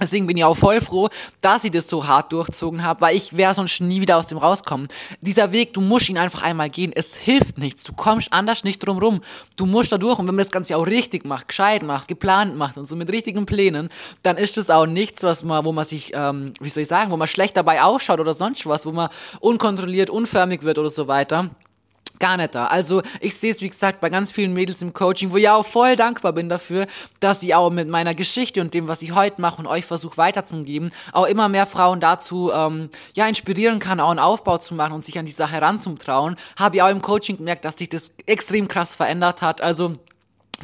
[0.00, 1.08] Deswegen bin ich auch voll froh,
[1.40, 4.38] dass ich das so hart durchzogen habe, weil ich wäre sonst nie wieder aus dem
[4.38, 4.88] rauskommen.
[5.20, 6.92] Dieser Weg, du musst ihn einfach einmal gehen.
[6.92, 7.84] Es hilft nichts.
[7.84, 9.20] Du kommst anders nicht drum rum.
[9.54, 10.18] Du musst da durch.
[10.18, 13.08] Und wenn man das Ganze auch richtig macht, gescheit macht, geplant macht und so mit
[13.12, 13.88] richtigen Plänen,
[14.24, 17.12] dann ist das auch nichts, was man, wo man sich, ähm, wie soll ich sagen,
[17.12, 21.06] wo man schlecht dabei ausschaut oder sonst was, wo man unkontrolliert, unförmig wird oder so
[21.06, 21.50] weiter
[22.18, 22.66] gar nicht da.
[22.66, 25.66] Also ich sehe es, wie gesagt, bei ganz vielen Mädels im Coaching, wo ich auch
[25.66, 26.86] voll dankbar bin dafür,
[27.20, 30.16] dass ich auch mit meiner Geschichte und dem, was ich heute mache und euch versuche
[30.16, 34.92] weiterzugeben, auch immer mehr Frauen dazu ähm, ja inspirieren kann, auch einen Aufbau zu machen
[34.92, 36.36] und sich an die Sache heranzutrauen.
[36.58, 39.60] Habe ich auch im Coaching gemerkt, dass sich das extrem krass verändert hat.
[39.60, 39.94] Also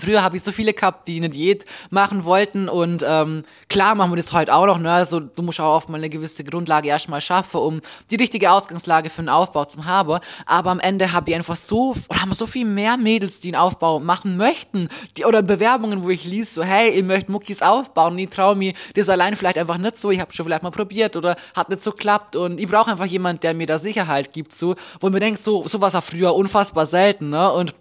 [0.00, 4.12] Früher habe ich so viele gehabt, die eine Diät machen wollten und ähm, klar machen
[4.12, 4.78] wir das heute auch noch.
[4.78, 4.90] Ne?
[4.90, 7.80] Also du musst auch oft mal eine gewisse Grundlage erstmal schaffen, um
[8.10, 10.20] die richtige Ausgangslage für einen Aufbau zu haben.
[10.46, 13.62] Aber am Ende habe ich einfach so oder haben so viel mehr Mädels, die einen
[13.62, 18.18] Aufbau machen möchten, die oder Bewerbungen, wo ich liest so hey, ihr möchtet Muckis aufbauen,
[18.18, 20.10] ich traue mir das allein vielleicht einfach nicht so.
[20.10, 23.06] Ich habe schon vielleicht mal probiert oder hat nicht so klappt und ich brauche einfach
[23.06, 26.86] jemand, der mir da Sicherheit gibt, so wo mir denkt so sowas war früher unfassbar
[26.86, 27.52] selten, ne?
[27.52, 27.74] Und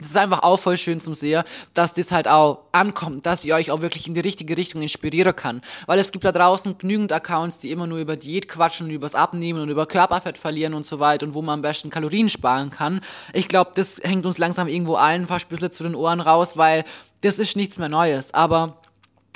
[0.00, 1.42] das ist einfach auch voll schön zum Sehen,
[1.74, 5.36] dass das halt auch ankommt, dass ich euch auch wirklich in die richtige Richtung inspirieren
[5.36, 5.60] kann.
[5.86, 9.14] Weil es gibt da draußen genügend Accounts, die immer nur über Diät quatschen und übers
[9.14, 12.70] Abnehmen und über Körperfett verlieren und so weiter und wo man am besten Kalorien sparen
[12.70, 13.00] kann.
[13.32, 16.56] Ich glaube, das hängt uns langsam irgendwo allen fast ein bisschen zu den Ohren raus,
[16.56, 16.84] weil
[17.20, 18.32] das ist nichts mehr Neues.
[18.32, 18.78] Aber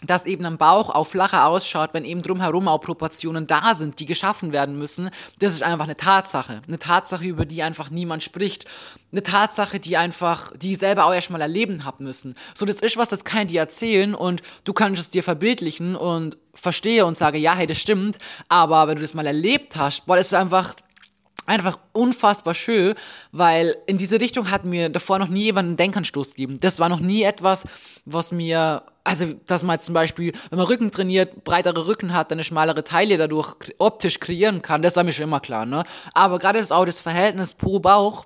[0.04, 4.06] dass eben ein Bauch auch flacher ausschaut, wenn eben drumherum auch Proportionen da sind, die
[4.06, 6.62] geschaffen werden müssen, das ist einfach eine Tatsache.
[6.66, 8.66] Eine Tatsache, über die einfach niemand spricht.
[9.12, 12.34] Eine Tatsache, die einfach, die ich selber auch erstmal erleben haben müssen.
[12.54, 15.96] So, das ist was, das kann ich dir erzählen und du kannst es dir verbildlichen
[15.96, 18.18] und verstehe und sage, ja, hey, das stimmt,
[18.48, 20.74] aber wenn du das mal erlebt hast, boah, das ist einfach,
[21.46, 22.94] einfach unfassbar schön,
[23.32, 26.58] weil in diese Richtung hat mir davor noch nie jemand einen Denkanstoß gegeben.
[26.60, 27.64] Das war noch nie etwas,
[28.04, 32.36] was mir, also, dass man zum Beispiel, wenn man Rücken trainiert, breitere Rücken hat, dann
[32.36, 35.84] eine schmalere Taille dadurch optisch kreieren kann, das war mir schon immer klar, ne?
[36.12, 38.24] Aber gerade das auch das Verhältnis pro Bauch,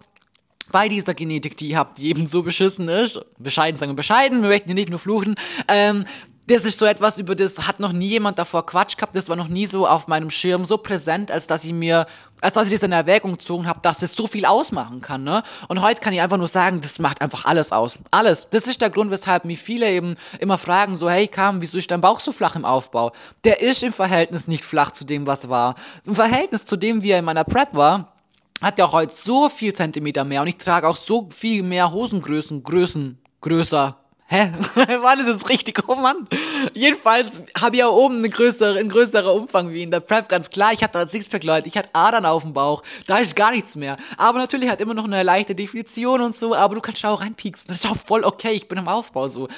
[0.71, 4.43] bei dieser Genetik, die ihr habt, die eben so beschissen ist, bescheiden sagen wir bescheiden,
[4.43, 5.35] wir möchten hier nicht nur fluchen,
[5.67, 6.05] ähm,
[6.49, 9.15] das ist so etwas, über das hat noch nie jemand davor Quatsch gehabt.
[9.15, 12.07] Das war noch nie so auf meinem Schirm so präsent, als dass ich mir,
[12.41, 15.25] als dass ich das in Erwägung gezogen habe, dass das so viel ausmachen kann.
[15.25, 15.43] Ne?
[15.69, 17.99] Und heute kann ich einfach nur sagen, das macht einfach alles aus.
[18.11, 18.49] Alles.
[18.51, 21.91] Das ist der Grund, weshalb mich viele eben immer fragen, so, hey Kam, wieso ist
[21.91, 23.13] dein Bauch so flach im Aufbau?
[23.45, 25.75] Der ist im Verhältnis nicht flach zu dem, was war.
[26.07, 28.15] Im Verhältnis zu dem, wie er in meiner Prep war,
[28.63, 31.93] hat er auch heute so viel Zentimeter mehr und ich trage auch so viel mehr
[31.93, 33.97] Hosengrößen, Größen, größer,
[34.31, 34.53] Hä?
[35.01, 35.89] War das jetzt richtig?
[35.89, 36.29] Oh Mann.
[36.75, 40.51] Jedenfalls habe ich ja oben eine größere, ein größerer Umfang wie in der Prep, ganz
[40.51, 40.73] klar.
[40.75, 41.67] Ich hatte ein Sixpack, Leute.
[41.67, 42.83] Ich hatte Adern auf dem Bauch.
[43.07, 43.97] Da ist gar nichts mehr.
[44.19, 47.23] Aber natürlich hat immer noch eine leichte Definition und so, aber du kannst da auch
[47.23, 47.69] reinpieksen.
[47.69, 48.53] Das ist auch voll okay.
[48.53, 49.49] Ich bin im Aufbau so.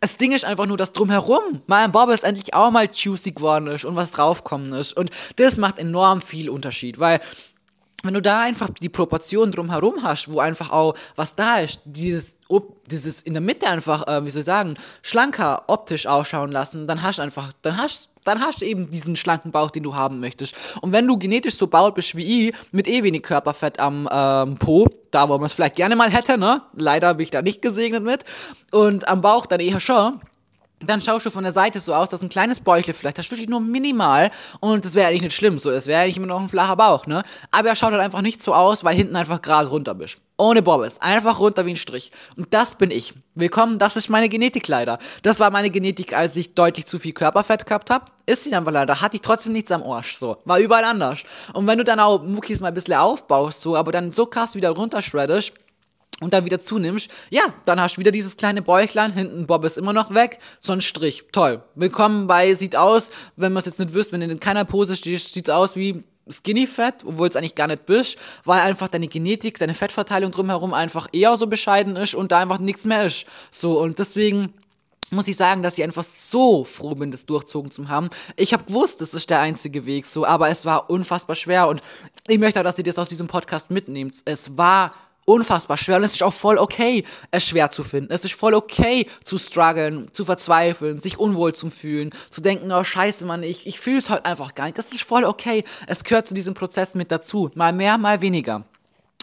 [0.00, 3.84] Das Ding ist einfach nur, dass drumherum mein Bobbles endlich auch mal juicy geworden ist
[3.84, 4.92] und was draufkommen ist.
[4.92, 7.20] Und das macht enorm viel Unterschied, weil
[8.02, 12.36] wenn du da einfach die Proportion drumherum hast, wo einfach auch was da ist, dieses,
[12.90, 17.02] dieses in der Mitte einfach, äh, wie soll ich sagen, schlanker optisch ausschauen lassen, dann
[17.02, 20.20] hast du einfach, dann hast, dann hast du eben diesen schlanken Bauch, den du haben
[20.20, 20.54] möchtest.
[20.80, 24.56] Und wenn du genetisch so baut bist wie ich, mit eh wenig Körperfett am ähm,
[24.56, 26.62] Po, da wo man es vielleicht gerne mal hätte, ne?
[26.74, 28.24] Leider bin ich da nicht gesegnet mit.
[28.72, 30.20] Und am Bauch dann eher schon
[30.80, 33.48] dann schaust du von der Seite so aus, dass ein kleines Bäuchle vielleicht, das wirklich
[33.48, 36.48] nur minimal und das wäre eigentlich nicht schlimm, so, es wäre eigentlich immer noch ein
[36.48, 37.22] flacher Bauch, ne?
[37.50, 40.18] Aber er schaut halt einfach nicht so aus, weil hinten einfach gerade runter bist.
[40.38, 42.12] Ohne Bobbes, einfach runter wie ein Strich.
[42.34, 43.12] Und das bin ich.
[43.34, 44.98] Willkommen, das ist meine Genetik leider.
[45.22, 48.06] Das war meine Genetik, als ich deutlich zu viel Körperfett gehabt habe.
[48.24, 50.38] Ist sie einfach leider, hatte ich trotzdem nichts am Arsch, so.
[50.46, 51.24] War überall anders.
[51.52, 54.54] Und wenn du dann auch Muckis mal ein bisschen aufbaust, so, aber dann so krass
[54.54, 55.52] wieder runterschreddest,
[56.20, 59.78] und dann wieder zunimmst, ja, dann hast du wieder dieses kleine Bäuchlein, hinten Bob ist
[59.78, 61.24] immer noch weg, so ein Strich.
[61.32, 61.62] Toll.
[61.74, 64.96] Willkommen bei, sieht aus, wenn man es jetzt nicht wüsst, wenn du in keiner Pose
[64.96, 68.88] stehst, sieht es aus wie Skinny Fat, obwohl es eigentlich gar nicht bist, weil einfach
[68.88, 73.06] deine Genetik, deine Fettverteilung drumherum einfach eher so bescheiden ist und da einfach nichts mehr
[73.06, 73.26] ist.
[73.50, 74.52] So, und deswegen
[75.10, 78.10] muss ich sagen, dass ich einfach so froh bin, das durchzogen zu haben.
[78.36, 81.82] Ich habe gewusst, das ist der einzige Weg, so, aber es war unfassbar schwer und
[82.28, 84.14] ich möchte auch, dass ihr das aus diesem Podcast mitnehmt.
[84.24, 84.92] Es war
[85.24, 88.12] unfassbar schwer und es ist auch voll okay, es schwer zu finden.
[88.12, 92.84] Es ist voll okay zu strugglen, zu verzweifeln, sich unwohl zu fühlen, zu denken, oh
[92.84, 94.78] scheiße, Mann, ich, ich fühle es halt einfach gar nicht.
[94.78, 95.64] Das ist voll okay.
[95.86, 97.50] Es gehört zu diesem Prozess mit dazu.
[97.54, 98.64] Mal mehr, mal weniger.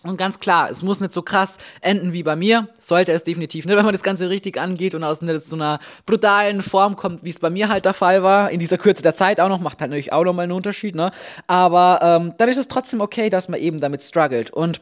[0.03, 2.69] Und ganz klar, es muss nicht so krass enden wie bei mir.
[2.77, 6.61] Sollte es definitiv nicht, wenn man das Ganze richtig angeht und aus so einer brutalen
[6.61, 8.51] Form kommt, wie es bei mir halt der Fall war.
[8.51, 11.11] In dieser Kürze der Zeit auch noch, macht halt natürlich auch nochmal einen Unterschied, ne?
[11.47, 14.51] Aber ähm, dann ist es trotzdem okay, dass man eben damit struggelt.
[14.51, 14.81] Und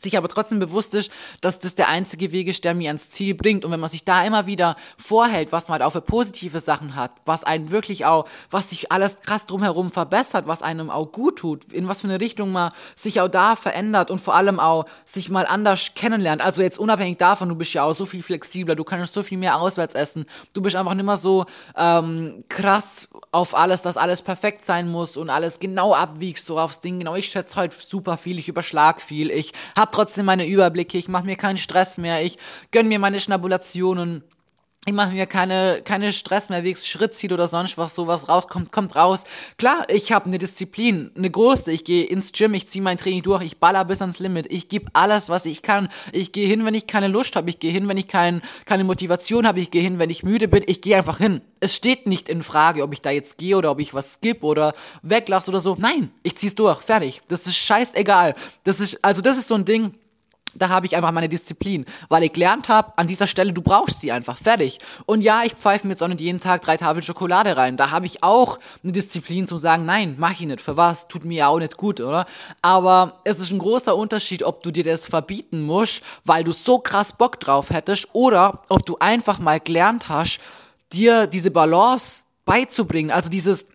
[0.00, 3.34] sich aber trotzdem bewusst ist, dass das der einzige Weg ist, der mir ans Ziel
[3.34, 3.64] bringt.
[3.64, 6.96] Und wenn man sich da immer wieder vorhält, was man halt auch für positive Sachen
[6.96, 11.38] hat, was einen wirklich auch, was sich alles krass drumherum verbessert, was einem auch gut
[11.38, 14.86] tut, in was für eine Richtung man sich auch da verändert und vor allem auch
[15.04, 16.42] sich mal anders kennenlernt.
[16.42, 19.38] Also jetzt unabhängig davon, du bist ja auch so viel flexibler, du kannst so viel
[19.38, 20.24] mehr auswärts essen,
[20.54, 21.44] du bist einfach nicht mehr so
[21.76, 26.80] ähm, krass auf alles, dass alles perfekt sein muss und alles genau abwiegst, so aufs
[26.80, 26.98] Ding.
[26.98, 30.98] Genau, ich schätze heute super viel, ich überschlag viel, ich hab habe trotzdem meine Überblicke,
[30.98, 32.38] ich mache mir keinen Stress mehr, ich
[32.70, 34.22] gönn mir meine Schnabulationen.
[34.86, 38.72] Ich mache mir keine, keine Stress mehr, wie Schritt zieht oder sonst was, sowas rauskommt,
[38.72, 39.24] kommt raus.
[39.58, 41.70] Klar, ich habe eine Disziplin, eine große.
[41.70, 44.50] Ich gehe ins Gym, ich ziehe mein Training durch, ich baller bis ans Limit.
[44.50, 45.90] Ich gebe alles, was ich kann.
[46.12, 47.50] Ich gehe hin, wenn ich keine Lust habe.
[47.50, 49.60] Ich gehe hin, wenn ich kein, keine Motivation habe.
[49.60, 50.64] Ich gehe hin, wenn ich müde bin.
[50.66, 51.42] Ich gehe einfach hin.
[51.60, 54.46] Es steht nicht in Frage, ob ich da jetzt gehe oder ob ich was skippe
[54.46, 54.72] oder
[55.02, 55.76] weglasse oder so.
[55.78, 56.80] Nein, ich zieh's durch.
[56.80, 57.20] Fertig.
[57.28, 58.34] Das ist scheißegal.
[58.64, 59.92] Das ist, also das ist so ein Ding
[60.60, 64.00] da habe ich einfach meine Disziplin, weil ich gelernt habe, an dieser Stelle, du brauchst
[64.00, 64.78] sie einfach, fertig.
[65.06, 67.76] Und ja, ich pfeife mir jetzt auch nicht jeden Tag drei Tafeln Schokolade rein.
[67.76, 70.60] Da habe ich auch eine Disziplin zu sagen, nein, mach ich nicht.
[70.60, 71.08] Für was?
[71.08, 72.26] Tut mir ja auch nicht gut, oder?
[72.62, 76.78] Aber es ist ein großer Unterschied, ob du dir das verbieten musst, weil du so
[76.78, 80.40] krass Bock drauf hättest, oder ob du einfach mal gelernt hast,
[80.92, 83.10] dir diese Balance beizubringen.
[83.10, 83.66] Also dieses,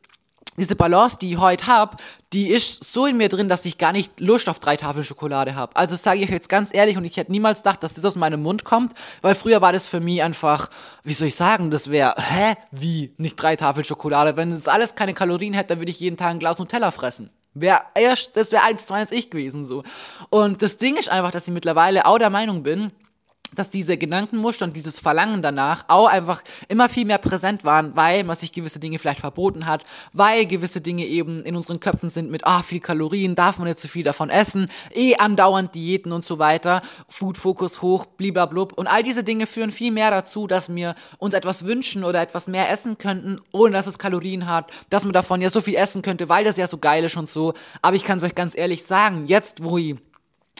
[0.58, 1.98] diese Balance, die ich heute habe,
[2.34, 5.56] die ist so in mir drin, dass ich gar nicht Lust auf drei Tafeln Schokolade
[5.56, 5.76] habe.
[5.76, 8.42] Also sage ich jetzt ganz ehrlich und ich hätte niemals gedacht, dass das aus meinem
[8.42, 10.70] Mund kommt, weil früher war das für mich einfach,
[11.04, 14.38] wie soll ich sagen, das wäre, hä, wie, nicht drei Tafeln Schokolade?
[14.38, 17.30] Wenn es alles keine Kalorien hätte, dann würde ich jeden Tag ein Glas Nutella fressen.
[17.54, 19.84] Wär erst, das wäre eins zu eins ich gewesen so.
[20.30, 22.92] Und das Ding ist einfach, dass ich mittlerweile auch der Meinung bin,
[23.54, 28.24] dass diese Gedankenmuster und dieses Verlangen danach auch einfach immer viel mehr präsent waren, weil
[28.24, 29.84] man sich gewisse Dinge vielleicht verboten hat,
[30.14, 33.80] weil gewisse Dinge eben in unseren Köpfen sind mit, ah, viel Kalorien, darf man nicht
[33.80, 38.88] zu viel davon essen, eh andauernd Diäten und so weiter, Food Focus hoch, blub und
[38.88, 42.70] all diese Dinge führen viel mehr dazu, dass wir uns etwas wünschen oder etwas mehr
[42.70, 46.30] essen könnten, ohne dass es Kalorien hat, dass man davon ja so viel essen könnte,
[46.30, 48.86] weil das ja so geil ist und so, aber ich kann es euch ganz ehrlich
[48.86, 49.96] sagen, jetzt wo ich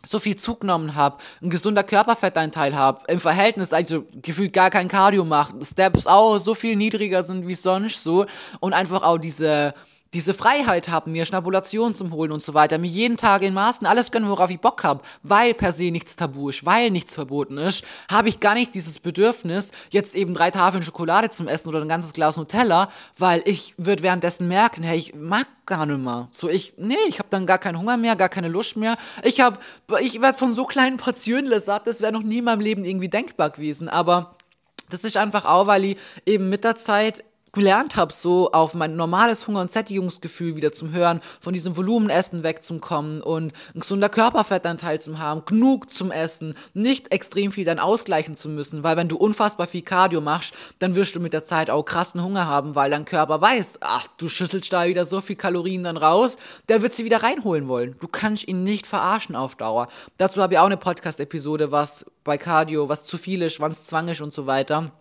[0.06, 5.26] so viel zugenommen habe, ein gesunder Körperfetteinteil habe, im Verhältnis also gefühlt gar kein Cardio
[5.26, 8.26] macht, Steps auch so viel niedriger sind wie sonst so
[8.60, 9.74] und einfach auch diese
[10.16, 13.86] diese Freiheit haben, mir Schnabulation zum Holen und so weiter, mir jeden Tag in Maßen
[13.86, 17.58] alles gönnen, worauf ich Bock habe, weil per se nichts tabu ist, weil nichts verboten
[17.58, 21.82] ist, habe ich gar nicht dieses Bedürfnis, jetzt eben drei Tafeln Schokolade zum Essen oder
[21.82, 22.88] ein ganzes Glas Nutella,
[23.18, 26.30] weil ich würde währenddessen merken, hey, ich mag gar nicht mehr.
[26.32, 28.96] So ich, nee, ich habe dann gar keinen Hunger mehr, gar keine Lust mehr.
[29.22, 29.58] Ich habe,
[30.00, 33.10] ich werde von so kleinen Portionen satt, das wäre noch nie in meinem Leben irgendwie
[33.10, 34.38] denkbar gewesen, aber
[34.90, 37.26] das ist einfach auch, weil ich eben mit der Zeit
[37.56, 42.44] gelernt habe, so auf mein normales Hunger- und Sättigungsgefühl wieder zum Hören, von diesem Volumenessen
[42.44, 48.36] wegzukommen und ein gesunder Körperfettanteil zu haben, genug zum Essen, nicht extrem viel dann ausgleichen
[48.36, 51.70] zu müssen, weil wenn du unfassbar viel Cardio machst, dann wirst du mit der Zeit
[51.70, 55.36] auch krassen Hunger haben, weil dein Körper weiß, ach, du schüsselst da wieder so viel
[55.36, 56.38] Kalorien dann raus,
[56.70, 57.96] der wird sie wieder reinholen wollen.
[58.00, 59.88] Du kannst ihn nicht verarschen auf Dauer.
[60.18, 63.88] Dazu habe ich auch eine Podcast-Episode, was bei Cardio, was zu viel ist, wann es
[63.88, 64.92] Zwang ist und so weiter.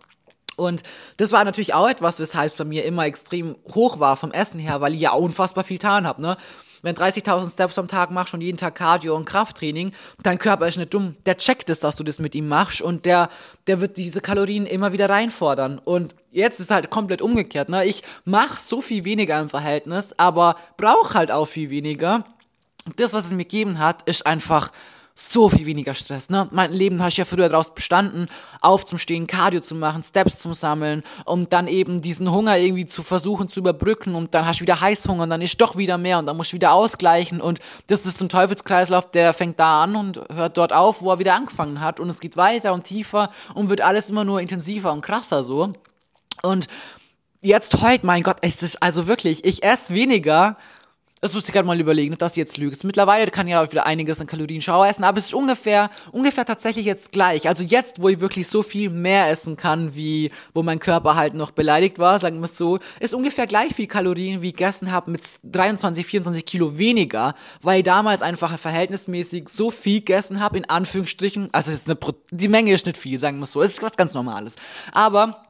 [0.55, 0.83] Und
[1.17, 4.59] das war natürlich auch etwas, weshalb es bei mir immer extrem hoch war vom Essen
[4.59, 6.37] her, weil ich ja unfassbar viel getan habe, ne?
[6.81, 9.91] Wenn 30.000 Steps am Tag machst und jeden Tag Cardio und Krafttraining,
[10.21, 11.15] dein Körper ist nicht dumm.
[11.25, 13.29] Der checkt es, dass du das mit ihm machst und der,
[13.65, 15.79] der wird diese Kalorien immer wieder reinfordern.
[15.79, 17.85] Und jetzt ist halt komplett umgekehrt, ne?
[17.85, 22.23] Ich mach so viel weniger im Verhältnis, aber brauche halt auch viel weniger.
[22.97, 24.71] Das, was es mir gegeben hat, ist einfach
[25.17, 26.29] so viel weniger Stress.
[26.29, 26.49] Ne?
[26.51, 28.27] Mein Leben habe ich ja früher daraus bestanden,
[28.59, 33.47] aufzustehen, Cardio zu machen, Steps zu sammeln, um dann eben diesen Hunger irgendwie zu versuchen
[33.47, 36.25] zu überbrücken und dann hast du wieder Heißhunger und dann ist doch wieder mehr und
[36.25, 39.95] dann musst du wieder ausgleichen und das ist so ein Teufelskreislauf, der fängt da an
[39.95, 43.31] und hört dort auf, wo er wieder angefangen hat und es geht weiter und tiefer
[43.53, 45.71] und wird alles immer nur intensiver und krasser so.
[46.43, 46.67] Und
[47.41, 50.57] jetzt heute, mein Gott, es ist also wirklich, ich esse weniger,
[51.21, 52.75] das musste ich gerade mal überlegen, dass ich jetzt lüge.
[52.83, 56.45] Mittlerweile kann ich ja wieder einiges an Kalorien schau essen, aber es ist ungefähr, ungefähr
[56.45, 57.47] tatsächlich jetzt gleich.
[57.47, 61.33] Also jetzt, wo ich wirklich so viel mehr essen kann, wie wo mein Körper halt
[61.33, 64.91] noch beleidigt war, sagen wir es so, ist ungefähr gleich viel Kalorien, wie ich gegessen
[64.91, 70.57] habe, mit 23, 24 Kilo weniger, weil ich damals einfach verhältnismäßig so viel gegessen habe,
[70.57, 71.49] in Anführungsstrichen.
[71.53, 71.97] Also ist eine,
[72.31, 73.61] die Menge ist nicht viel, sagen wir es so.
[73.61, 74.57] Es ist was ganz Normales.
[74.91, 75.44] Aber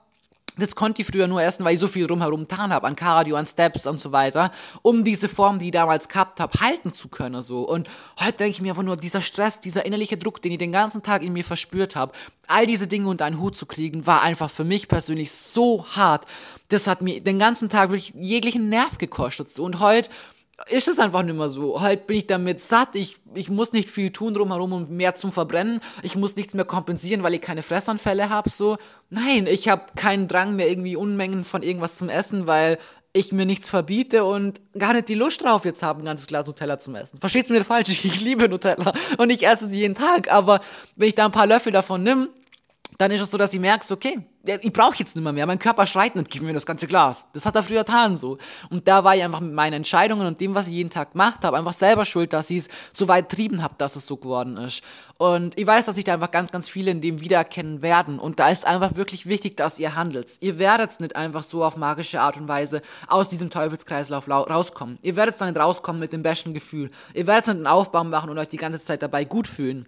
[0.58, 3.36] das konnte ich früher nur essen, weil ich so viel rumherum getan habe, an Cardio,
[3.36, 4.51] an Steps und so weiter,
[4.82, 7.41] um diese Form, die ich damals gehabt habe, halten zu können.
[7.41, 7.62] So.
[7.62, 7.89] Und
[8.20, 11.03] heute denke ich mir einfach nur, dieser Stress, dieser innerliche Druck, den ich den ganzen
[11.03, 12.14] Tag in mir verspürt habe,
[12.47, 16.26] all diese Dinge unter einen Hut zu kriegen, war einfach für mich persönlich so hart.
[16.70, 19.58] Das hat mir den ganzen Tag wirklich jeglichen Nerv gekostet.
[19.60, 20.10] Und heute
[20.70, 21.82] ist es einfach nicht mehr so.
[21.82, 25.32] Halt bin ich damit satt, ich, ich muss nicht viel tun drumherum, um mehr zum
[25.32, 25.82] Verbrennen.
[26.01, 28.49] Ich muss nichts mehr kompensieren, weil ich keine Fressanfälle habe.
[28.49, 28.78] So,
[29.10, 32.78] nein, ich habe keinen Drang mehr, irgendwie Unmengen von irgendwas zum Essen, weil
[33.12, 36.47] ich mir nichts verbiete und gar nicht die Lust drauf jetzt habe, ein ganzes Glas
[36.47, 37.18] Nutella zum Essen.
[37.20, 40.60] Versteht's mir falsch, ich liebe Nutella und ich esse sie jeden Tag, aber
[40.97, 42.28] wenn ich da ein paar Löffel davon nimm,
[42.98, 44.20] dann ist es so, dass ich merkst, okay,
[44.62, 45.46] ich brauche jetzt nicht mehr, mehr.
[45.48, 47.28] Mein Körper schreit nicht, gib mir das ganze Glas.
[47.34, 48.38] Das hat er früher getan so.
[48.70, 51.43] Und da war ich einfach mit meinen Entscheidungen und dem, was ich jeden Tag gemacht
[51.43, 54.58] habe, einfach selber schuld, dass ich es so weit trieben habe, dass es so geworden
[54.58, 54.84] ist.
[55.18, 58.20] Und ich weiß, dass sich da einfach ganz, ganz viele in dem wiedererkennen werden.
[58.20, 60.38] Und da ist einfach wirklich wichtig, dass ihr handelt.
[60.41, 65.00] Ihr werdet nicht einfach so auf magische Art und Weise aus diesem Teufelskreislauf rauskommen.
[65.02, 66.91] Ihr werdet dann nicht rauskommen mit dem besten Gefühl.
[67.14, 69.88] Ihr werdet nicht einen Aufbau machen und euch die ganze Zeit dabei gut fühlen.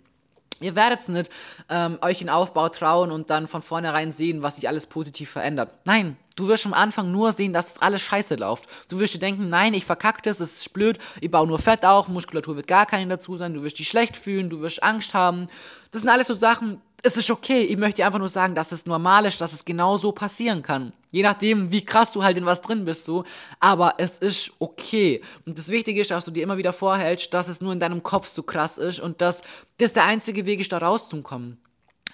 [0.59, 1.29] Ihr werdet nicht
[1.69, 5.71] ähm, euch in Aufbau trauen und dann von vornherein sehen, was sich alles positiv verändert.
[5.85, 8.67] Nein, du wirst am Anfang nur sehen, dass alles scheiße läuft.
[8.89, 11.85] Du wirst dir denken, nein, ich verkacke das, es ist blöd, ich baue nur Fett
[11.85, 15.13] auf, Muskulatur wird gar keine dazu sein, du wirst dich schlecht fühlen, du wirst Angst
[15.13, 15.47] haben.
[15.91, 17.61] Das sind alles so Sachen, es ist okay.
[17.61, 20.93] Ich möchte einfach nur sagen, dass es normal ist, dass es genau so passieren kann.
[21.11, 23.23] Je nachdem, wie krass du halt in was drin bist, so.
[23.59, 25.21] Aber es ist okay.
[25.45, 28.03] Und das Wichtige ist, dass du dir immer wieder vorhältst, dass es nur in deinem
[28.03, 29.41] Kopf so krass ist und dass
[29.77, 31.59] das der einzige Weg ist, da rauszukommen.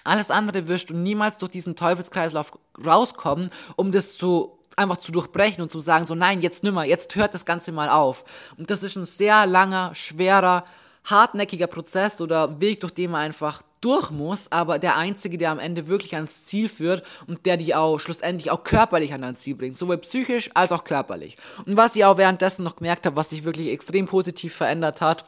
[0.04, 2.52] Alles andere wirst du niemals durch diesen Teufelskreislauf
[2.84, 7.14] rauskommen, um das zu einfach zu durchbrechen und zu sagen, so nein, jetzt nimmer, jetzt
[7.14, 8.24] hört das Ganze mal auf.
[8.58, 10.64] Und das ist ein sehr langer, schwerer,
[11.04, 15.58] hartnäckiger Prozess oder Weg, durch den man einfach durch muss, aber der einzige, der am
[15.58, 19.54] Ende wirklich ans Ziel führt und der die auch schlussendlich auch körperlich an dein Ziel
[19.54, 21.36] bringt, sowohl psychisch als auch körperlich.
[21.66, 25.26] Und was ich auch währenddessen noch gemerkt habe, was sich wirklich extrem positiv verändert hat,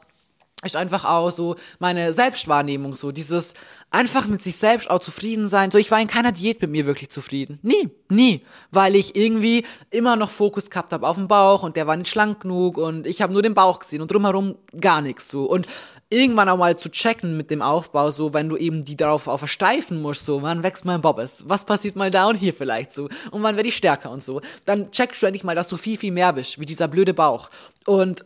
[0.64, 3.52] ist einfach auch so meine Selbstwahrnehmung, so dieses
[3.90, 5.70] einfach mit sich selbst auch zufrieden sein.
[5.70, 7.58] So, ich war in keiner Diät mit mir wirklich zufrieden.
[7.62, 8.42] Nie, nie.
[8.70, 12.08] Weil ich irgendwie immer noch Fokus gehabt habe auf den Bauch und der war nicht
[12.08, 15.44] schlank genug und ich habe nur den Bauch gesehen und drumherum gar nichts so.
[15.44, 15.66] Und
[16.08, 19.38] irgendwann auch mal zu checken mit dem Aufbau, so wenn du eben die darauf auch
[19.38, 23.08] versteifen musst, so wann wächst mein Bobbes, was passiert mal da und hier vielleicht so?
[23.30, 25.98] Und wann werde ich stärker und so, dann checkst du endlich mal, dass du viel,
[25.98, 27.50] viel mehr bist, wie dieser blöde Bauch.
[27.86, 28.24] Und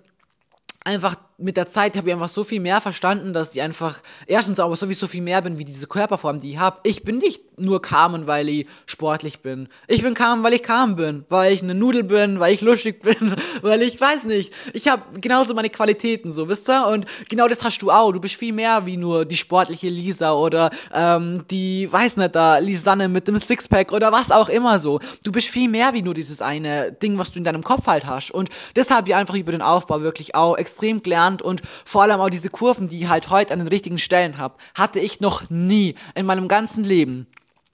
[0.84, 4.60] einfach mit der Zeit habe ich einfach so viel mehr verstanden, dass ich einfach erstens
[4.60, 6.78] aber sowieso viel mehr bin wie diese Körperform, die ich habe.
[6.84, 9.68] Ich bin nicht nur Carmen, weil ich sportlich bin.
[9.86, 13.02] Ich bin Carmen, weil ich Carmen bin, weil ich eine Nudel bin, weil ich lustig
[13.02, 14.52] bin, weil ich weiß nicht.
[14.72, 16.86] Ich habe genauso meine Qualitäten, so wisst ihr?
[16.86, 18.12] Und genau das hast du auch.
[18.12, 22.58] Du bist viel mehr wie nur die sportliche Lisa oder ähm, die, weiß nicht, da
[22.58, 25.00] Lisanne mit dem Sixpack oder was auch immer so.
[25.22, 28.06] Du bist viel mehr wie nur dieses eine Ding, was du in deinem Kopf halt
[28.06, 28.30] hast.
[28.30, 32.02] Und das habe ich einfach über den Aufbau wirklich auch extrem gelernt gelernt und vor
[32.02, 35.20] allem auch diese Kurven, die ich halt heute an den richtigen Stellen habe, hatte ich
[35.20, 37.26] noch nie in meinem ganzen Leben.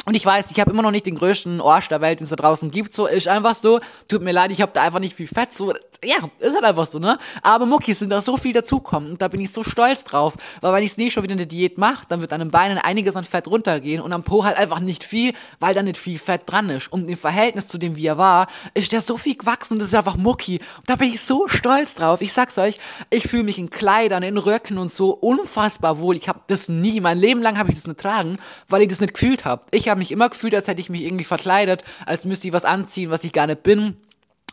[0.07, 2.31] Und ich weiß, ich habe immer noch nicht den größten Arsch der Welt, den es
[2.31, 2.95] da draußen gibt.
[2.95, 3.81] So, ist einfach so.
[4.07, 5.53] Tut mir leid, ich habe da einfach nicht viel Fett.
[5.53, 5.73] So,
[6.05, 7.19] ja, ist halt einfach so, ne?
[7.43, 10.35] Aber Muckis sind da so viel dazukommen und da bin ich so stolz drauf.
[10.61, 12.79] Weil wenn ich es nicht schon wieder eine Diät mache, dann wird an den Beinen
[12.79, 16.21] einiges an Fett runtergehen und am Po halt einfach nicht viel, weil da nicht viel
[16.21, 16.93] Fett dran ist.
[16.93, 19.89] Und im Verhältnis zu dem, wie er war, ist der so viel gewachsen und das
[19.89, 20.61] ist einfach Mucki.
[20.77, 22.21] Und da bin ich so stolz drauf.
[22.21, 22.79] Ich sag's euch,
[23.11, 26.15] ich fühle mich in Kleidern, in Röcken und so unfassbar wohl.
[26.15, 28.39] Ich habe das nie, mein Leben lang habe ich das nicht tragen,
[28.69, 29.63] weil ich das nicht gefühlt habe.
[29.73, 32.53] Ich habe habe mich immer gefühlt, als hätte ich mich irgendwie verkleidet, als müsste ich
[32.53, 33.97] was anziehen, was ich gar nicht bin.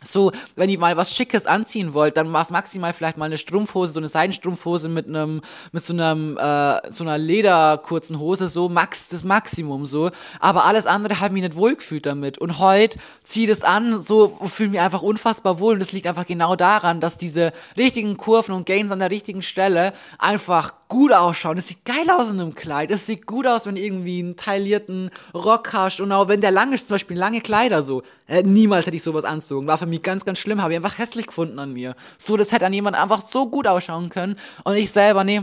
[0.06, 3.38] So, wenn ich mal was Schickes anziehen wollt, dann war es maximal vielleicht mal eine
[3.38, 5.42] Strumpfhose, so eine Seidenstrumpfhose mit einem,
[5.72, 10.12] mit so einem, äh, so einer lederkurzen Hose, so max, das Maximum, so.
[10.42, 12.38] Aber alles andere hat mich nicht wohlgefühlt damit.
[12.38, 15.76] Und heute ziehe das an, so, fühle mich einfach unfassbar wohl.
[15.76, 19.42] Und das liegt einfach genau daran, dass diese richtigen Kurven und Gains an der richtigen
[19.42, 21.58] Stelle einfach gut ausschauen.
[21.58, 22.92] Es sieht geil aus in einem Kleid.
[22.92, 26.00] Es sieht gut aus, wenn irgendwie einen taillierten Rock hast.
[26.02, 28.04] Und auch wenn der lang ist, zum Beispiel lange Kleider so.
[28.28, 29.66] Äh, niemals hätte ich sowas anzogen.
[29.66, 30.62] War für mich ganz, ganz schlimm.
[30.62, 31.96] Habe ich einfach hässlich gefunden an mir.
[32.20, 34.36] So, das hätte an jemand einfach so gut ausschauen können.
[34.66, 35.42] Und ich selber, nee,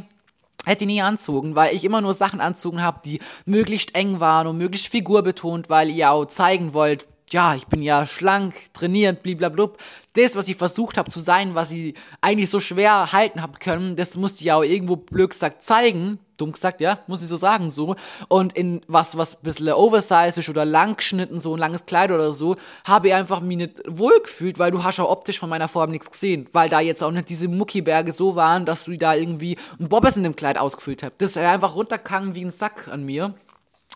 [0.66, 4.56] hätte nie anzogen, weil ich immer nur Sachen anzogen habe, die möglichst eng waren und
[4.56, 9.78] möglichst figurbetont, weil ihr auch zeigen wollt, ja, ich bin ja schlank, trainiert, bliblablub.
[10.14, 13.96] Das, was ich versucht habe zu sein, was ich eigentlich so schwer halten habe können,
[13.96, 16.18] das musste ich ja auch irgendwo blöd gesagt zeigen.
[16.36, 17.94] Dumm gesagt, ja, muss ich so sagen, so.
[18.28, 22.10] Und in was, was ein bisschen oversize ist oder lang geschnitten, so ein langes Kleid
[22.10, 25.68] oder so, habe ich einfach mich nicht wohlgefühlt, weil du hast ja optisch von meiner
[25.68, 26.46] Form nichts gesehen.
[26.52, 30.16] Weil da jetzt auch nicht diese Muckiberge so waren, dass du da irgendwie ein Bobbes
[30.16, 31.12] in dem Kleid ausgefüllt hast.
[31.18, 33.34] Das ist einfach runtergegangen wie ein Sack an mir.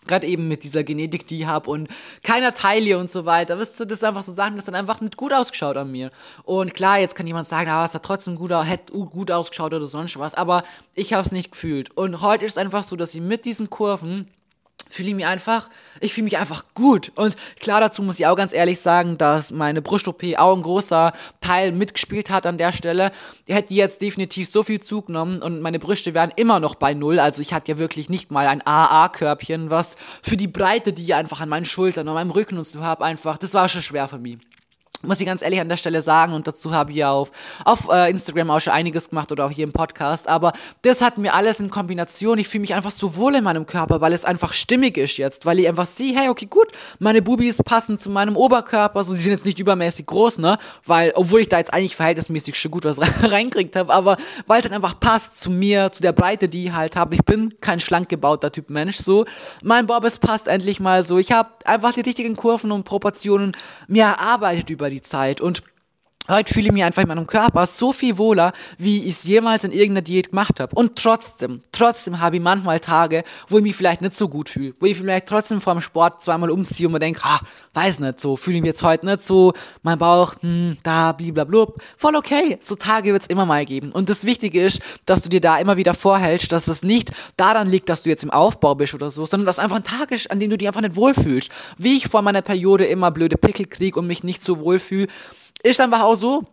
[0.07, 1.87] Gerade eben mit dieser Genetik, die ich habe und
[2.23, 3.59] keiner Taille und so weiter.
[3.59, 6.11] Wisst ihr, das ist einfach so Sachen, das dann einfach nicht gut ausgeschaut an mir.
[6.43, 9.87] Und klar, jetzt kann jemand sagen, ah, es hat trotzdem gut, hätte gut ausgeschaut oder
[9.87, 11.95] sonst was, aber ich habe es nicht gefühlt.
[11.97, 14.29] Und heute ist es einfach so, dass ich mit diesen Kurven
[14.89, 15.69] fühle ich mich einfach,
[15.99, 17.11] ich fühle mich einfach gut.
[17.15, 21.11] Und klar, dazu muss ich auch ganz ehrlich sagen, dass meine Brust-OP auch ein großer
[21.41, 23.11] Teil mitgespielt hat an der Stelle.
[23.45, 27.19] Ich hätte jetzt definitiv so viel zugenommen und meine Brüste wären immer noch bei Null.
[27.19, 31.15] Also ich hatte ja wirklich nicht mal ein AA-Körbchen, was für die Breite, die ich
[31.15, 34.07] einfach an meinen Schultern und meinem Rücken und so habe, einfach, das war schon schwer
[34.07, 34.37] für mich
[35.03, 37.31] muss ich ganz ehrlich an der Stelle sagen und dazu habe ich ja auf,
[37.63, 41.17] auf äh, Instagram auch schon einiges gemacht oder auch hier im Podcast, aber das hat
[41.17, 44.25] mir alles in Kombination, ich fühle mich einfach so wohl in meinem Körper, weil es
[44.25, 46.67] einfach stimmig ist jetzt, weil ich einfach sehe, hey, okay, gut,
[46.99, 51.11] meine Bubis passen zu meinem Oberkörper, so, sie sind jetzt nicht übermäßig groß, ne, weil,
[51.15, 54.17] obwohl ich da jetzt eigentlich verhältnismäßig schon gut was reinkriegt habe, aber
[54.47, 57.23] weil es dann einfach passt zu mir, zu der Breite, die ich halt habe, ich
[57.23, 59.25] bin kein schlank gebauter Typ Mensch, so,
[59.63, 63.55] mein Bobbes passt endlich mal so, ich habe einfach die richtigen Kurven und Proportionen
[63.87, 65.41] mir erarbeitet über die die Zeit.
[65.41, 65.61] Und
[66.27, 69.63] Heute fühle ich mich einfach in meinem Körper so viel wohler, wie ich es jemals
[69.63, 70.73] in irgendeiner Diät gemacht habe.
[70.73, 74.73] Und trotzdem, trotzdem habe ich manchmal Tage, wo ich mich vielleicht nicht so gut fühle.
[74.79, 77.39] Wo ich vielleicht trotzdem vor dem Sport zweimal umziehe und mir denke, ha,
[77.75, 79.53] weiß nicht so, fühle ich mich jetzt heute nicht so,
[79.83, 81.79] mein Bauch, hm, da, bliblablub.
[81.95, 82.57] Voll okay.
[82.59, 83.91] So Tage wird es immer mal geben.
[83.91, 87.69] Und das Wichtige ist, dass du dir da immer wieder vorhältst, dass es nicht daran
[87.69, 90.31] liegt, dass du jetzt im Aufbau bist oder so, sondern dass einfach ein Tag ist,
[90.31, 91.51] an dem du dich einfach nicht wohlfühlst.
[91.77, 95.05] Wie ich vor meiner Periode immer blöde Pickel krieg und mich nicht so wohlfühle
[95.69, 96.43] ist einfach auch so,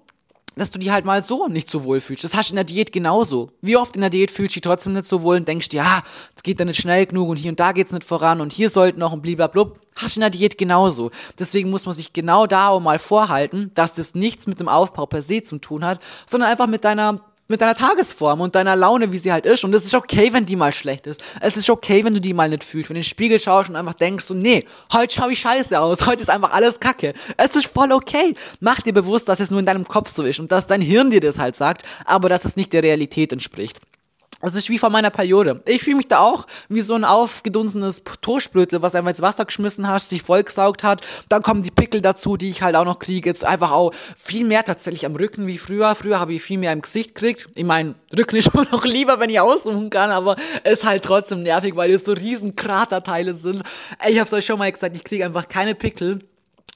[0.56, 2.24] dass du dich halt mal so nicht so wohl fühlst.
[2.24, 3.50] Das hast du in der Diät genauso.
[3.60, 6.02] Wie oft in der Diät fühlst du dich trotzdem nicht so wohl und denkst, ja,
[6.36, 8.68] es geht da nicht schnell genug und hier und da geht's nicht voran und hier
[8.68, 9.78] sollten noch ein bliblablub.
[9.96, 11.10] Hast du in der Diät genauso.
[11.38, 15.06] Deswegen muss man sich genau da auch mal vorhalten, dass das nichts mit dem Aufbau
[15.06, 17.20] per se zu tun hat, sondern einfach mit deiner
[17.52, 19.62] mit deiner Tagesform und deiner Laune, wie sie halt ist.
[19.62, 21.22] Und es ist okay, wenn die mal schlecht ist.
[21.40, 23.70] Es ist okay, wenn du die mal nicht fühlst, wenn du in den Spiegel schaust
[23.70, 27.14] und einfach denkst so, nee, heute schaue ich scheiße aus, heute ist einfach alles Kacke.
[27.36, 28.34] Es ist voll okay.
[28.58, 31.10] Mach dir bewusst, dass es nur in deinem Kopf so ist und dass dein Hirn
[31.10, 33.80] dir das halt sagt, aber dass es nicht der Realität entspricht.
[34.42, 35.62] Das ist wie vor meiner Periode.
[35.68, 39.86] Ich fühle mich da auch wie so ein aufgedunsenes Toastblödel, was einfach ins Wasser geschmissen
[39.86, 41.06] hast, sich vollgesaugt hat.
[41.28, 43.30] Dann kommen die Pickel dazu, die ich halt auch noch kriege.
[43.30, 45.94] Jetzt einfach auch viel mehr tatsächlich am Rücken wie früher.
[45.94, 47.50] Früher habe ich viel mehr im Gesicht gekriegt.
[47.54, 50.34] Ich meine, Rücken ist immer noch lieber, wenn ich aussuchen kann, aber
[50.64, 53.62] es ist halt trotzdem nervig, weil es so riesen Kraterteile sind.
[54.08, 56.18] Ich habe es euch schon mal gesagt, ich kriege einfach keine Pickel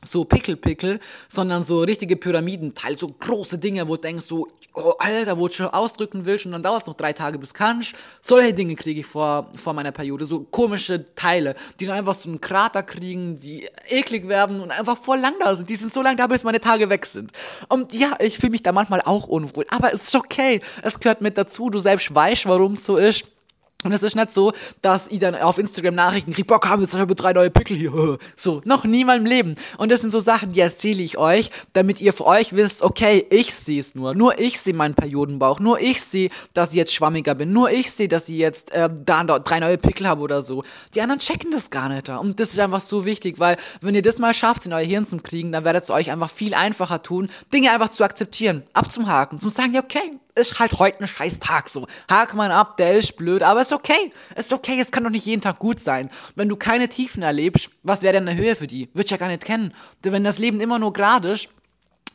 [0.07, 5.39] so Pickel-Pickel, sondern so richtige Pyramidenteile, so große Dinge, wo du denkst so, oh, Alter,
[5.39, 7.95] wo du schon ausdrücken willst und dann dauert es noch drei Tage bis kannst.
[8.21, 12.29] Solche Dinge kriege ich vor, vor meiner Periode, so komische Teile, die dann einfach so
[12.29, 15.69] einen Krater kriegen, die eklig werden und einfach voll lang da sind.
[15.69, 17.33] Die sind so lang da, bis meine Tage weg sind.
[17.69, 20.61] Und ja, ich fühle mich da manchmal auch unwohl, aber es ist okay.
[20.83, 23.36] Es gehört mit dazu, du selbst weißt, warum es so ist.
[23.85, 26.95] Und es ist nicht so, dass ich dann auf Instagram Nachrichten kriege, boah, haben jetzt
[26.95, 27.87] habe drei neue Pickel hier.
[28.37, 29.55] So, noch nie in meinem Leben.
[29.79, 33.27] Und das sind so Sachen, die erzähle ich euch, damit ihr für euch wisst, okay,
[33.31, 34.15] ich sehe es nur.
[34.15, 35.61] Nur ich sehe meinen Periodenbauch.
[35.61, 37.53] Nur ich sehe, dass ich jetzt schwammiger bin.
[37.53, 40.65] Nur ich sehe, dass ich jetzt äh, da drei neue Pickel habe oder so.
[40.95, 42.09] Die anderen checken das gar nicht.
[42.09, 45.07] Und das ist einfach so wichtig, weil wenn ihr das mal schafft, in euer Hirn
[45.07, 49.41] zu kriegen, dann werdet es euch einfach viel einfacher tun, Dinge einfach zu akzeptieren, abzuhaken,
[49.41, 51.87] zum sagen, ja, okay, ist halt heute ein scheiß Tag so.
[52.09, 54.13] Hak man ab, der ist blöd, aber ist okay.
[54.37, 56.11] Ist okay, es kann doch nicht jeden Tag gut sein.
[56.35, 58.89] Wenn du keine Tiefen erlebst, was wäre denn eine Höhe für die?
[58.95, 59.75] Würd ich ja gar nicht kennen.
[60.05, 61.49] Denn wenn das Leben immer nur gerade ist,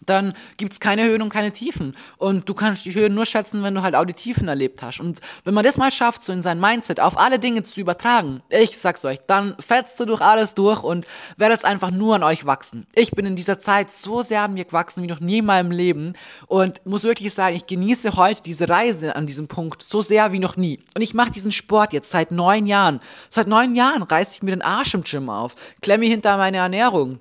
[0.05, 1.95] dann gibt's keine Höhen und keine Tiefen.
[2.17, 4.99] Und du kannst die Höhen nur schätzen, wenn du halt auch die Tiefen erlebt hast.
[4.99, 8.41] Und wenn man das mal schafft, so in sein Mindset auf alle Dinge zu übertragen,
[8.49, 11.05] ich sag's euch, dann fetzt du durch alles durch und
[11.37, 12.87] werdet einfach nur an euch wachsen.
[12.95, 15.71] Ich bin in dieser Zeit so sehr an mir gewachsen wie noch nie in meinem
[15.71, 16.13] Leben
[16.47, 20.39] und muss wirklich sagen, ich genieße heute diese Reise an diesem Punkt so sehr wie
[20.39, 20.79] noch nie.
[20.95, 22.99] Und ich mache diesen Sport jetzt seit neun Jahren.
[23.29, 27.19] Seit neun Jahren reiß ich mir den Arsch im Gym auf, klemme hinter meine Ernährung.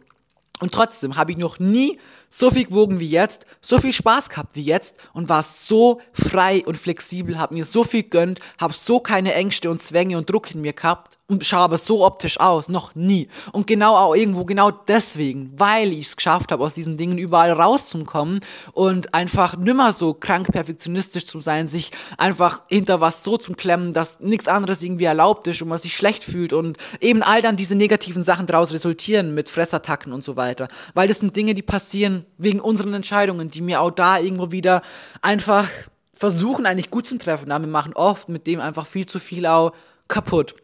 [0.61, 1.99] Und trotzdem habe ich noch nie
[2.31, 6.63] so viel gewogen wie jetzt, so viel Spaß gehabt wie jetzt und war so frei
[6.65, 10.55] und flexibel, hab mir so viel gönnt, hab so keine Ängste und Zwänge und Druck
[10.55, 13.29] in mir gehabt und schaue aber so optisch aus, noch nie.
[13.53, 17.53] Und genau auch irgendwo genau deswegen, weil ich es geschafft habe, aus diesen Dingen überall
[17.53, 18.41] rauszukommen
[18.73, 23.93] und einfach nimmer so krank perfektionistisch zu sein, sich einfach hinter was so zu klemmen,
[23.93, 27.57] dass nichts anderes irgendwie erlaubt ist und man sich schlecht fühlt und eben all dann
[27.57, 30.67] diese negativen Sachen daraus resultieren mit Fressattacken und so weiter.
[30.95, 34.83] Weil das sind Dinge, die passieren wegen unseren Entscheidungen, die mir auch da irgendwo wieder
[35.23, 35.69] einfach
[36.13, 37.51] versuchen eigentlich gut zu treffen.
[37.51, 39.73] Aber wir machen oft mit dem einfach viel zu viel auch
[40.09, 40.55] kaputt.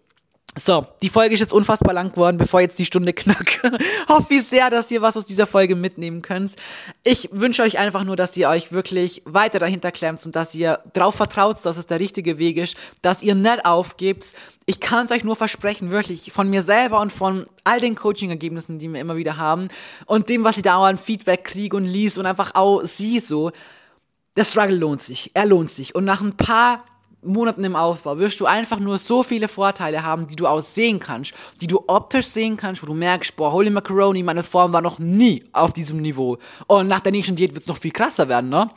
[0.58, 3.60] So, die Folge ist jetzt unfassbar lang geworden, bevor jetzt die Stunde knackt.
[4.08, 6.56] Hoffe ich sehr, dass ihr was aus dieser Folge mitnehmen könnt.
[7.04, 10.78] Ich wünsche euch einfach nur, dass ihr euch wirklich weiter dahinter klemmt und dass ihr
[10.94, 14.34] darauf vertraut, dass es der richtige Weg ist, dass ihr nicht aufgebt.
[14.64, 18.78] Ich kann es euch nur versprechen, wirklich, von mir selber und von all den Coaching-Ergebnissen,
[18.78, 19.68] die wir immer wieder haben
[20.06, 23.20] und dem, was ich da auch an Feedback kriege und lies und einfach auch sie
[23.20, 23.50] so.
[24.38, 25.94] Der Struggle lohnt sich, er lohnt sich.
[25.94, 26.82] Und nach ein paar
[27.26, 31.34] Monaten im Aufbau wirst du einfach nur so viele Vorteile haben, die du aussehen kannst,
[31.60, 34.98] die du optisch sehen kannst, wo du merkst, boah, Holy Macaroni, meine Form war noch
[34.98, 36.38] nie auf diesem Niveau.
[36.66, 38.70] Und nach der nächsten Diät wird es noch viel krasser werden, ne?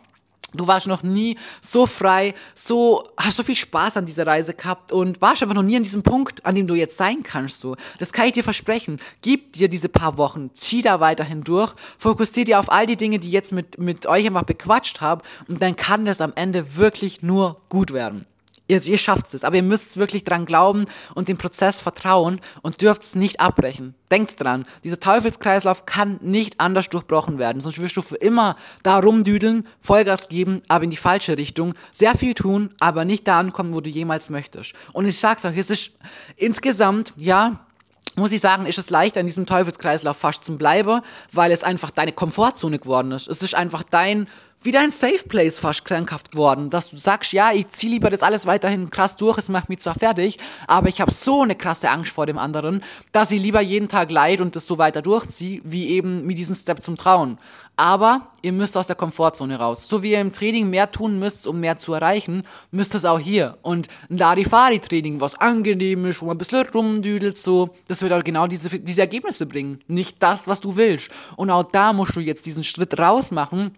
[0.53, 4.91] Du warst noch nie so frei, so, hast so viel Spaß an dieser Reise gehabt
[4.91, 7.75] und warst einfach noch nie an diesem Punkt, an dem du jetzt sein kannst, so.
[7.99, 8.99] Das kann ich dir versprechen.
[9.21, 13.19] Gib dir diese paar Wochen, zieh da weiterhin durch, fokussier dir auf all die Dinge,
[13.19, 17.21] die jetzt mit, mit euch einfach bequatscht haben und dann kann das am Ende wirklich
[17.21, 18.25] nur gut werden.
[18.69, 22.81] Ihr, ihr schafft es, aber ihr müsst wirklich dran glauben und dem Prozess vertrauen und
[22.81, 23.95] dürft es nicht abbrechen.
[24.11, 28.99] Denkt dran, dieser Teufelskreislauf kann nicht anders durchbrochen werden, sonst wirst du für immer da
[28.99, 33.73] rumdüdeln, Vollgas geben, aber in die falsche Richtung, sehr viel tun, aber nicht da ankommen,
[33.73, 34.73] wo du jemals möchtest.
[34.93, 35.93] Und ich sag's euch, es ist
[36.37, 37.65] insgesamt, ja,
[38.15, 41.01] muss ich sagen, ist es leicht, an diesem Teufelskreislauf fast zu bleiben,
[41.31, 43.27] weil es einfach deine Komfortzone geworden ist.
[43.27, 44.27] Es ist einfach dein
[44.61, 48.23] wieder ein Safe Place fast krankhaft geworden, dass du sagst, ja, ich zieh lieber das
[48.23, 50.37] alles weiterhin krass durch, es macht mich zwar fertig,
[50.67, 52.83] aber ich habe so eine krasse Angst vor dem anderen,
[53.13, 56.55] dass ich lieber jeden Tag leid und das so weiter durchziehe, wie eben mit diesem
[56.55, 57.37] Step zum Trauen.
[57.77, 59.87] Aber ihr müsst aus der Komfortzone raus.
[59.87, 63.05] So wie ihr im Training mehr tun müsst, um mehr zu erreichen, müsst ihr es
[63.05, 63.57] auch hier.
[63.61, 68.23] Und ein Larifari-Training, was angenehm ist, wo man ein bisschen rumdüdelt, so, das wird auch
[68.25, 69.79] genau diese, diese Ergebnisse bringen.
[69.87, 71.09] Nicht das, was du willst.
[71.37, 73.77] Und auch da musst du jetzt diesen Schritt rausmachen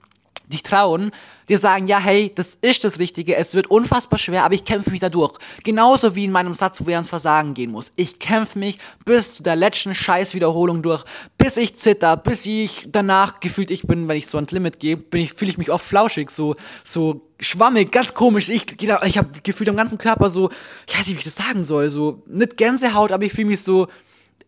[0.52, 1.12] dich trauen,
[1.49, 4.91] dir sagen, ja, hey, das ist das Richtige, es wird unfassbar schwer, aber ich kämpfe
[4.91, 5.34] mich da durch.
[5.64, 7.91] Genauso wie in meinem Satz, wo er ans Versagen gehen muss.
[7.95, 11.04] Ich kämpfe mich bis zu der letzten Scheißwiederholung durch,
[11.38, 15.04] bis ich zitter, bis ich danach gefühlt ich bin, wenn ich so ans Limit gehe,
[15.14, 18.49] ich, fühle ich mich oft flauschig, so, so schwammig, ganz komisch.
[18.49, 20.49] Ich, ich habe gefühlt am ganzen Körper so,
[20.88, 23.62] ich weiß nicht, wie ich das sagen soll, so, nicht Gänsehaut, aber ich fühle mich
[23.62, 23.88] so,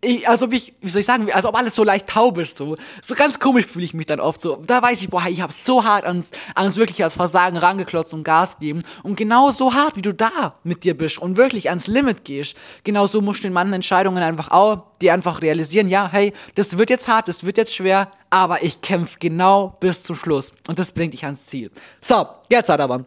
[0.03, 2.57] ich, als ob ich, wie soll ich sagen, als ob alles so leicht taub ist,
[2.57, 2.75] so.
[3.01, 4.61] So ganz komisch fühle ich mich dann oft so.
[4.65, 8.23] Da weiß ich, boah, ich habe so hart ans, ans wirklich als Versagen rangeklotzt und
[8.23, 8.83] Gas geben.
[9.03, 12.55] Und genau so hart, wie du da mit dir bist und wirklich ans Limit gehst,
[12.83, 16.77] genau so musst du in manchen Entscheidungen einfach auch, die einfach realisieren, ja, hey, das
[16.77, 20.53] wird jetzt hart, das wird jetzt schwer, aber ich kämpfe genau bis zum Schluss.
[20.67, 21.71] Und das bringt dich ans Ziel.
[22.01, 23.05] So, jetzt hat aber.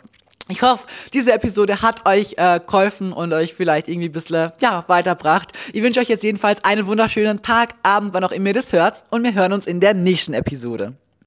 [0.49, 4.85] Ich hoffe, diese Episode hat euch äh, geholfen und euch vielleicht irgendwie ein bisschen ja,
[4.87, 5.53] weiterbracht.
[5.73, 9.05] Ich wünsche euch jetzt jedenfalls einen wunderschönen Tag, Abend, wann auch immer ihr das hört.
[9.11, 10.95] Und wir hören uns in der nächsten Episode.